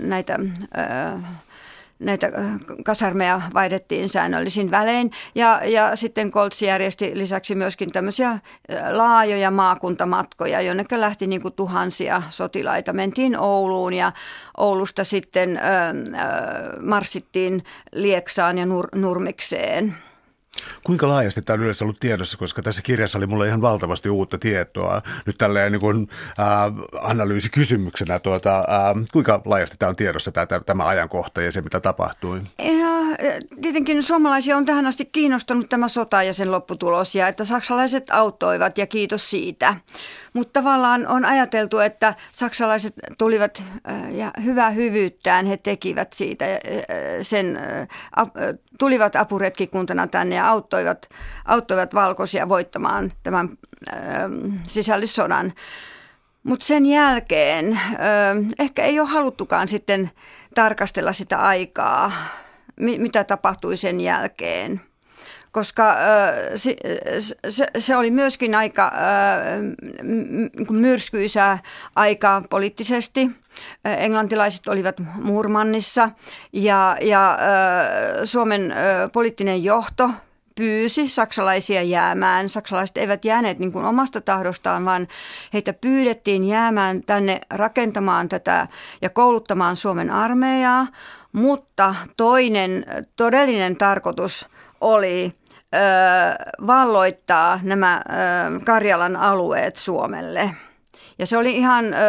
[2.00, 2.32] näitä
[2.86, 5.12] kasarmeja vaihdettiin säännöllisin välein.
[5.36, 8.40] Ja, ja sitten Koltsi järjesti lisäksi myöskin tämmöisiä
[8.92, 12.94] laajoja maakuntamatkoja, jonne lähti niin kuin tuhansia sotilaita.
[12.94, 14.12] Mentiin Ouluun ja
[14.58, 15.60] Oulusta sitten
[16.82, 19.96] marssittiin Lieksaan ja Nur, Nurmikseen.
[20.84, 24.38] Kuinka laajasti tämä on yleensä ollut tiedossa, koska tässä kirjassa oli mulle ihan valtavasti uutta
[24.38, 25.02] tietoa.
[25.26, 26.46] Nyt tälleen niin kuin, äh,
[27.02, 28.66] analyysikysymyksenä, tuota, äh,
[29.14, 32.42] kuinka laajasti tämä on tiedossa tämä, tämä ajankohta ja se, mitä tapahtui?
[32.80, 32.99] No,
[33.62, 38.78] tietenkin suomalaisia on tähän asti kiinnostanut tämä sota ja sen lopputulos ja että saksalaiset auttoivat
[38.78, 39.76] ja kiitos siitä.
[40.34, 43.64] Mutta tavallaan on ajateltu, että saksalaiset tulivat
[44.12, 46.46] ja hyvää hyvyyttään he tekivät siitä
[47.22, 47.60] sen,
[48.80, 51.10] tulivat apuretkikuntana tänne ja auttoivat,
[51.46, 53.50] auttoivat valkoisia voittamaan tämän
[54.66, 55.54] sisällissodan.
[56.44, 57.82] Mutta sen jälkeen
[58.60, 60.12] ehkä ei ole haluttukaan sitten
[60.56, 62.12] tarkastella sitä aikaa,
[62.80, 64.82] mitä tapahtui sen jälkeen.
[65.52, 65.96] Koska
[67.80, 68.92] se, oli myöskin aika
[70.70, 71.60] myrskyisää
[71.96, 73.32] aikaa poliittisesti.
[73.86, 76.10] Englantilaiset olivat Murmannissa
[76.54, 77.38] ja, ja
[78.24, 78.74] Suomen
[79.14, 80.10] poliittinen johto
[80.56, 82.50] pyysi saksalaisia jäämään.
[82.50, 85.08] Saksalaiset eivät jääneet niin kuin omasta tahdostaan, vaan
[85.54, 88.68] heitä pyydettiin jäämään tänne rakentamaan tätä
[89.02, 90.88] ja kouluttamaan Suomen armeijaa.
[91.32, 94.48] Mutta toinen todellinen tarkoitus
[94.82, 95.34] oli
[95.76, 95.78] ö,
[96.68, 100.52] valloittaa nämä ö, Karjalan alueet Suomelle–
[101.20, 102.00] ja se oli ihan äh,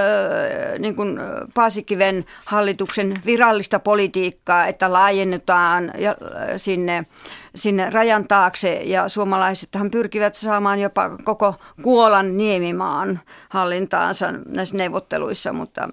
[0.79, 1.19] niin kuin
[1.55, 5.93] Paasikiven hallituksen virallista politiikkaa, että laajennetaan
[6.57, 7.07] sinne,
[7.55, 8.73] sinne rajan taakse.
[8.73, 15.89] Ja suomalaisethan pyrkivät saamaan jopa koko Kuolan niemimaan hallintaansa näissä neuvotteluissa, mutta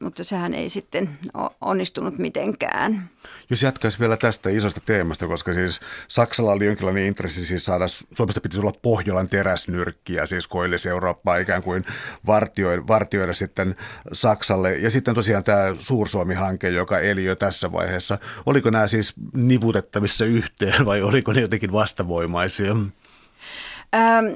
[0.00, 1.18] mutta sehän ei sitten
[1.60, 3.10] onnistunut mitenkään.
[3.50, 7.84] Jos jatkaisi vielä tästä isosta teemasta, koska siis Saksalla oli jonkinlainen intressi siis saada,
[8.16, 11.84] Suomesta piti tulla Pohjolan teräsnyrkkiä, siis koillisi Eurooppaa ikään kuin
[12.26, 13.76] vartioida, vartioida sitten
[14.12, 14.76] Saksalle.
[14.76, 18.18] Ja sitten tosiaan tämä Suursuomi-hanke, joka eli jo tässä vaiheessa.
[18.46, 22.76] Oliko nämä siis nivutettavissa yhteen vai oliko ne jotenkin vastavoimaisia?
[23.94, 24.26] Ähm,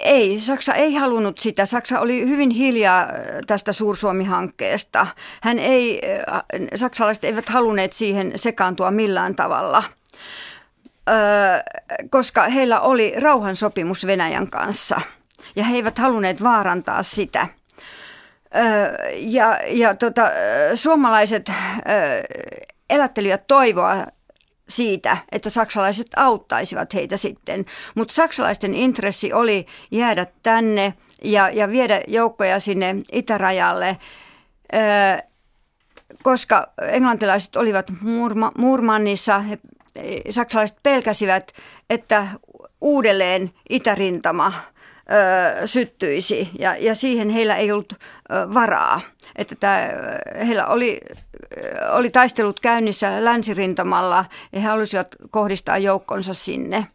[0.00, 1.66] ei, Saksa ei halunnut sitä.
[1.66, 3.08] Saksa oli hyvin hiljaa äh,
[3.46, 5.06] tästä Suursuomi-hankkeesta.
[5.42, 6.00] Hän ei,
[6.34, 6.42] äh,
[6.74, 9.82] saksalaiset eivät halunneet siihen sekaantua millään tavalla,
[12.10, 15.00] koska heillä oli rauhansopimus Venäjän kanssa
[15.56, 17.46] ja he eivät halunneet vaarantaa sitä.
[19.16, 20.22] Ja, ja tota,
[20.74, 21.52] suomalaiset
[22.90, 24.06] elättelivät toivoa
[24.70, 27.64] siitä, että saksalaiset auttaisivat heitä sitten.
[27.94, 30.94] Mutta saksalaisten intressi oli jäädä tänne
[31.24, 33.96] ja, ja viedä joukkoja sinne itärajalle,
[36.22, 39.40] koska englantilaiset olivat Murma, Murmannissa.
[39.40, 39.58] He,
[40.30, 41.52] saksalaiset pelkäsivät,
[41.90, 42.26] että
[42.80, 44.52] uudelleen itärintama
[45.64, 47.94] syttyisi ja, ja siihen heillä ei ollut
[48.54, 49.00] varaa.
[49.36, 49.88] Että tämä,
[50.46, 51.00] heillä oli
[51.90, 56.86] oli taistelut käynnissä länsirintamalla ja he halusivat kohdistaa joukkonsa sinne.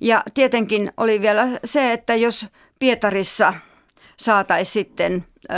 [0.00, 2.46] Ja tietenkin oli vielä se, että jos
[2.78, 3.54] Pietarissa
[4.16, 5.56] saataisiin sitten ö,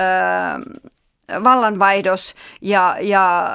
[1.45, 3.53] vallanvaihdos ja, ja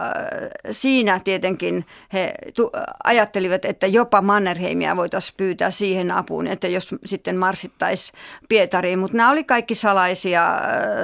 [0.72, 2.72] siinä tietenkin he tu-
[3.04, 9.32] ajattelivat, että jopa Mannerheimia voitaisiin pyytää siihen apuun, että jos sitten marssittaisiin Pietariin, mutta nämä
[9.32, 10.60] oli kaikki salaisia,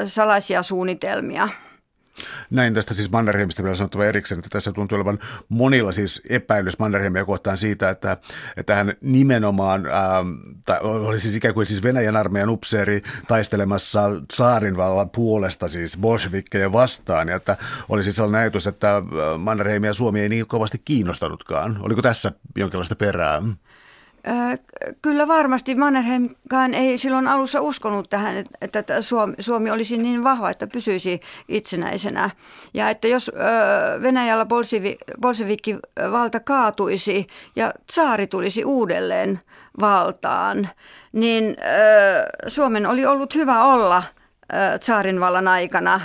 [0.05, 1.49] salaisia suunnitelmia.
[2.49, 7.25] Näin tästä siis Mannerheimista vielä sanottava erikseen, että tässä tuntuu olevan monilla siis epäilys Mannerheimia
[7.25, 8.17] kohtaan siitä, että,
[8.57, 10.29] että hän nimenomaan, ähm,
[10.65, 17.27] tai oli siis ikään kuin siis Venäjän armeijan upseeri taistelemassa saarinvallan puolesta siis bolshevikkeja vastaan,
[17.27, 17.57] ja että
[17.89, 19.03] oli siis sellainen ajatus, että äh,
[19.37, 21.79] Mannerheim ja Suomi ei niin kovasti kiinnostanutkaan.
[21.81, 23.41] Oliko tässä jonkinlaista perää?
[25.01, 25.75] Kyllä varmasti.
[25.75, 28.83] Mannerheimkaan ei silloin alussa uskonut tähän, että
[29.39, 32.29] Suomi, olisi niin vahva, että pysyisi itsenäisenä.
[32.73, 33.31] Ja että jos
[34.01, 34.45] Venäjällä
[35.21, 35.75] bolsevikki
[36.11, 39.39] valta kaatuisi ja saari tulisi uudelleen
[39.79, 40.69] valtaan,
[41.11, 41.57] niin
[42.47, 44.03] Suomen oli ollut hyvä olla
[44.81, 46.01] saarin vallan aikana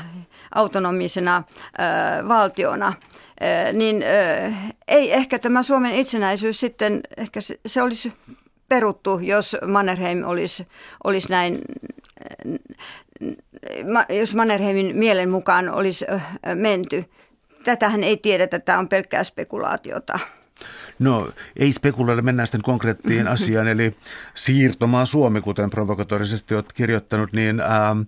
[0.54, 1.42] autonomisena
[2.28, 2.92] valtiona–
[3.72, 4.04] niin
[4.88, 8.12] ei ehkä tämä Suomen itsenäisyys sitten, ehkä se olisi
[8.68, 10.66] peruttu, jos Mannerheim olisi,
[11.04, 11.58] olisi näin,
[14.08, 16.04] jos Mannerheimin mielen mukaan olisi
[16.54, 17.04] menty.
[17.64, 20.18] Tätähän ei tiedetä, tämä on pelkkää spekulaatiota.
[20.98, 23.96] No ei spekuloida, mennään sitten konkreettiin asiaan, eli
[24.34, 28.00] siirtomaan Suomi, kuten provokatorisesti olet kirjoittanut, niin ähm,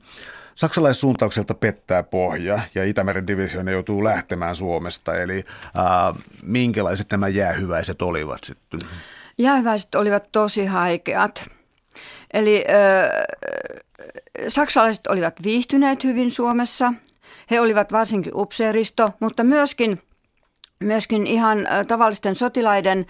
[0.57, 5.15] Saksalaissuuntaukselta pettää pohja ja Itämeren divisioona joutuu lähtemään Suomesta.
[5.15, 8.81] Eli äh, minkälaiset nämä jäähyväiset olivat sitten?
[9.39, 11.45] Jäähyväiset olivat tosi haikeat.
[12.33, 13.11] Eli äh,
[14.49, 16.93] saksalaiset olivat viihtyneet hyvin Suomessa.
[17.51, 20.03] He olivat varsinkin upseeristo, mutta myöskin,
[20.81, 23.07] myöskin ihan äh, tavallisten sotilaiden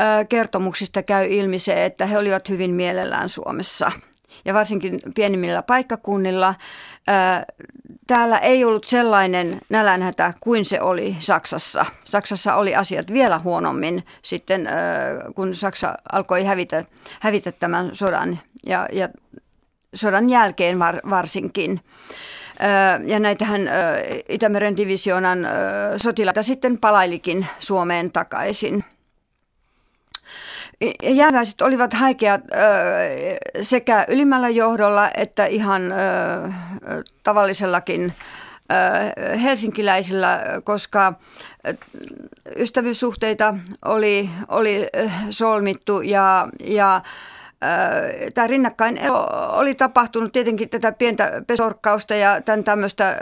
[0.00, 3.92] äh, kertomuksista käy ilmi se, että he olivat hyvin mielellään Suomessa–
[4.44, 6.54] ja varsinkin pienimmillä paikkakunnilla.
[8.06, 11.86] Täällä ei ollut sellainen nälänhätä kuin se oli Saksassa.
[12.04, 14.68] Saksassa oli asiat vielä huonommin sitten,
[15.34, 16.84] kun Saksa alkoi hävitä,
[17.20, 19.08] hävitä tämän sodan ja, ja
[19.94, 21.80] sodan jälkeen var, varsinkin.
[23.06, 23.70] Ja näitähän
[24.28, 25.38] Itämeren divisioonan
[25.96, 28.84] sotilaita sitten palailikin Suomeen takaisin.
[31.02, 32.40] Jääväiset olivat haikeat
[33.62, 35.82] sekä ylimmällä johdolla että ihan
[37.22, 38.12] tavallisellakin
[39.42, 41.12] helsinkiläisillä, koska
[42.56, 43.54] ystävyyssuhteita
[43.84, 44.86] oli, oli
[45.30, 47.00] solmittu ja, ja
[48.34, 49.00] tämä rinnakkain
[49.48, 50.32] oli tapahtunut.
[50.32, 53.16] Tietenkin tätä pientä pesorkkausta ja tämän tämmöistä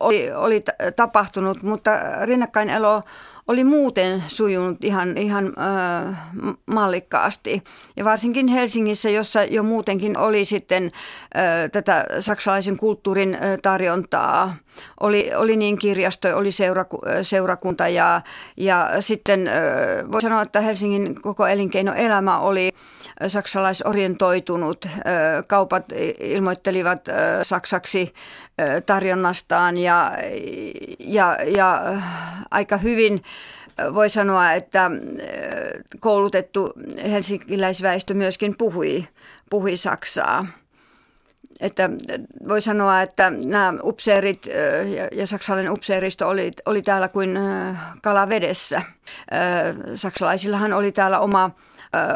[0.00, 0.64] oli, oli
[0.96, 1.90] tapahtunut, mutta
[2.22, 3.02] rinnakkainelo
[3.48, 6.18] oli muuten sujunut ihan, ihan äh,
[6.66, 7.62] mallikkaasti.
[7.96, 14.56] Ja varsinkin Helsingissä, jossa jo muutenkin oli sitten äh, tätä saksalaisen kulttuurin äh, tarjontaa.
[15.00, 18.20] Oli, oli niin kirjasto, oli seuraku, seurakunta ja,
[18.56, 19.54] ja sitten äh,
[20.12, 22.72] voi sanoa, että Helsingin koko elinkeinoelämä oli
[23.26, 24.88] saksalaisorientoitunut.
[25.46, 25.84] Kaupat
[26.20, 27.00] ilmoittelivat
[27.42, 28.14] saksaksi
[28.86, 30.12] tarjonnastaan ja,
[30.98, 31.82] ja, ja
[32.50, 33.22] aika hyvin
[33.94, 34.90] voi sanoa, että
[36.00, 36.72] koulutettu
[37.10, 39.08] helsinkiläisväestö myöskin puhui,
[39.50, 40.46] puhui saksaa.
[41.60, 41.90] Että
[42.48, 44.46] voi sanoa, että nämä upseerit
[45.12, 47.38] ja saksalainen upseeristo oli, oli täällä kuin
[48.02, 48.82] kala vedessä.
[49.94, 51.50] Saksalaisillahan oli täällä oma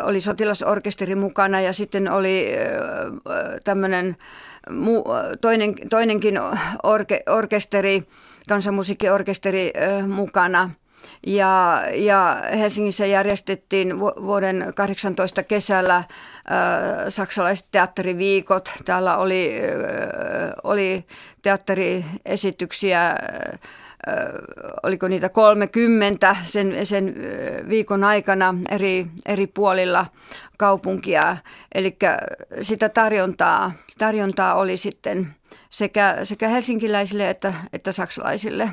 [0.02, 2.52] oli sotilasorkesteri mukana ja sitten oli
[3.64, 4.16] tämmöinen
[5.40, 6.38] toinen, toinenkin
[6.82, 8.02] orke, orkesteri,
[8.48, 9.72] kansanmusiikkiorkesteri
[10.08, 10.70] mukana.
[11.26, 16.04] Ja, ja Helsingissä järjestettiin vuoden 18 kesällä äh,
[17.08, 18.72] saksalaiset teatteriviikot.
[18.84, 21.04] Täällä oli, äh, oli
[21.42, 23.16] teatteriesityksiä
[24.82, 27.14] oliko niitä 30 sen, sen
[27.68, 30.06] viikon aikana eri, eri puolilla
[30.56, 31.36] kaupunkia.
[31.74, 31.96] Eli
[32.62, 35.34] sitä tarjontaa, tarjontaa oli sitten
[35.70, 38.70] sekä, sekä helsinkiläisille että, että saksalaisille.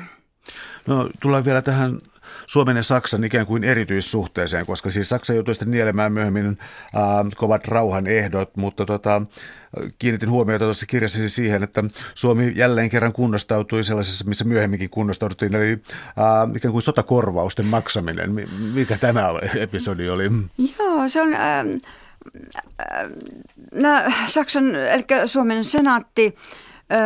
[0.86, 1.98] No tullaan vielä tähän
[2.46, 6.56] Suomen ja Saksan ikään kuin erityissuhteeseen, koska siis Saksa joutui sitten nielemään myöhemmin äh,
[7.36, 9.22] kovat rauhan ehdot, mutta tota,
[9.98, 15.72] kiinnitin huomiota tuossa kirjassasi siihen, että Suomi jälleen kerran kunnostautui sellaisessa, missä myöhemminkin kunnostautui, eli
[15.72, 18.48] äh, ikään kuin sotakorvausten maksaminen.
[18.74, 20.24] Mikä tämä episodi oli?
[20.78, 21.34] Joo, se on...
[21.34, 21.66] Äh,
[23.84, 26.34] äh, Saksan, eli Suomen senaatti
[26.92, 27.00] Öö,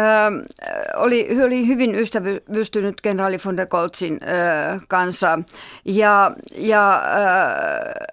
[0.97, 5.39] oli, oli hyvin ystävystynyt kenraali von der Goltzin öö, kanssa
[5.85, 8.07] ja, ja öö,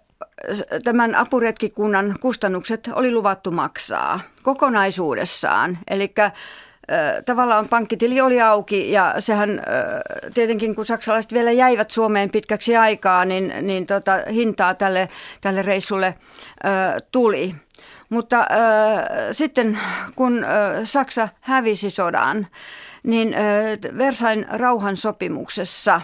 [0.84, 5.78] tämän apuretkikunnan kustannukset oli luvattu maksaa kokonaisuudessaan.
[5.88, 6.14] Eli
[7.26, 9.62] tavallaan pankkitili oli auki ja sehän
[10.34, 15.10] tietenkin kun saksalaiset vielä jäivät Suomeen pitkäksi aikaa, niin, niin tota, hintaa tälle,
[15.42, 16.16] tälle reissulle
[17.12, 17.56] tuli.
[18.10, 18.48] Mutta äh,
[19.32, 19.80] sitten
[20.16, 20.50] kun äh,
[20.84, 22.48] Saksa hävisi sodan,
[23.04, 26.02] niin äh, Versain rauhansopimuksessa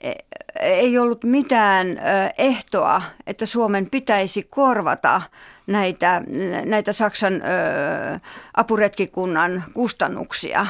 [0.00, 0.12] e,
[0.60, 5.22] ei ollut mitään äh, ehtoa, että Suomen pitäisi korvata
[5.66, 6.22] näitä,
[6.64, 8.20] näitä Saksan äh,
[8.56, 10.66] apuretkikunnan kustannuksia,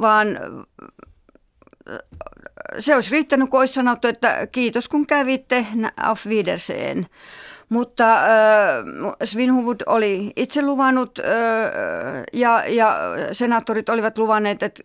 [0.00, 0.28] vaan
[2.78, 5.66] se olisi riittänyt, kun olisi sanottu, että kiitos kun kävitte,
[6.02, 7.06] auf Wiedersehen.
[7.68, 8.22] Mutta äh,
[9.24, 11.24] Svinhuvud oli itse luvannut äh,
[12.32, 12.98] ja, ja
[13.32, 14.82] senaattorit olivat luvanneet, että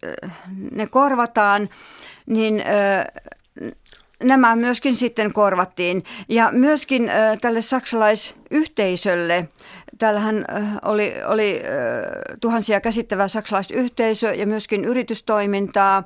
[0.72, 1.70] ne korvataan,
[2.26, 3.06] niin äh,
[4.24, 6.04] nämä myöskin sitten korvattiin.
[6.30, 9.48] Ja myöskin äh, tälle saksalaisyhteisölle,
[10.04, 11.64] täällähän äh, oli, oli
[12.42, 16.04] tuhansia käsittävää saksalaisyhteisö ja myöskin yritystoimintaa,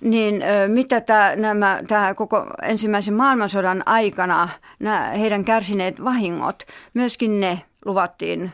[0.00, 6.62] niin mitä tämä, nämä, tämä koko ensimmäisen maailmansodan aikana nämä heidän kärsineet vahingot,
[6.94, 8.52] myöskin ne luvattiin,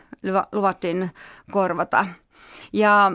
[0.51, 1.11] luvattiin
[1.51, 2.05] korvata.
[2.73, 3.11] Ja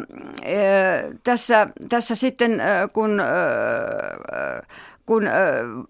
[1.24, 2.62] tässä, tässä sitten,
[2.92, 3.20] kun
[5.06, 5.24] kun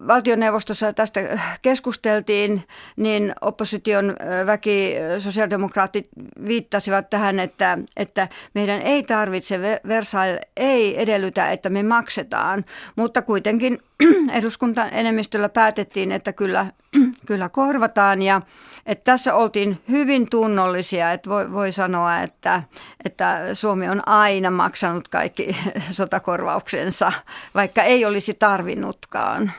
[0.06, 1.20] valtioneuvostossa tästä
[1.62, 2.62] keskusteltiin,
[2.96, 6.08] niin opposition väki, sosiaalidemokraatit
[6.46, 12.64] viittasivat tähän, että, että meidän ei tarvitse, Versailles ei edellytä, että me maksetaan,
[12.96, 13.78] mutta kuitenkin
[14.32, 16.66] eduskuntan enemmistöllä päätettiin, että kyllä,
[17.26, 18.22] kyllä korvataan.
[18.22, 18.40] Ja
[18.86, 22.62] että tässä oltiin hyvin tunnollisia, että voi, voi sanoa, että,
[23.04, 25.56] että Suomi on aina maksanut kaikki
[25.90, 27.12] sotakorvauksensa,
[27.54, 29.52] vaikka ei olisi tarvinnutkaan.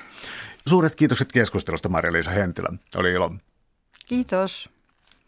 [0.68, 2.70] Suuret kiitokset keskustelusta Maria-Liisa Hentilä.
[2.96, 3.34] Oli ilo.
[4.06, 4.75] Kiitos.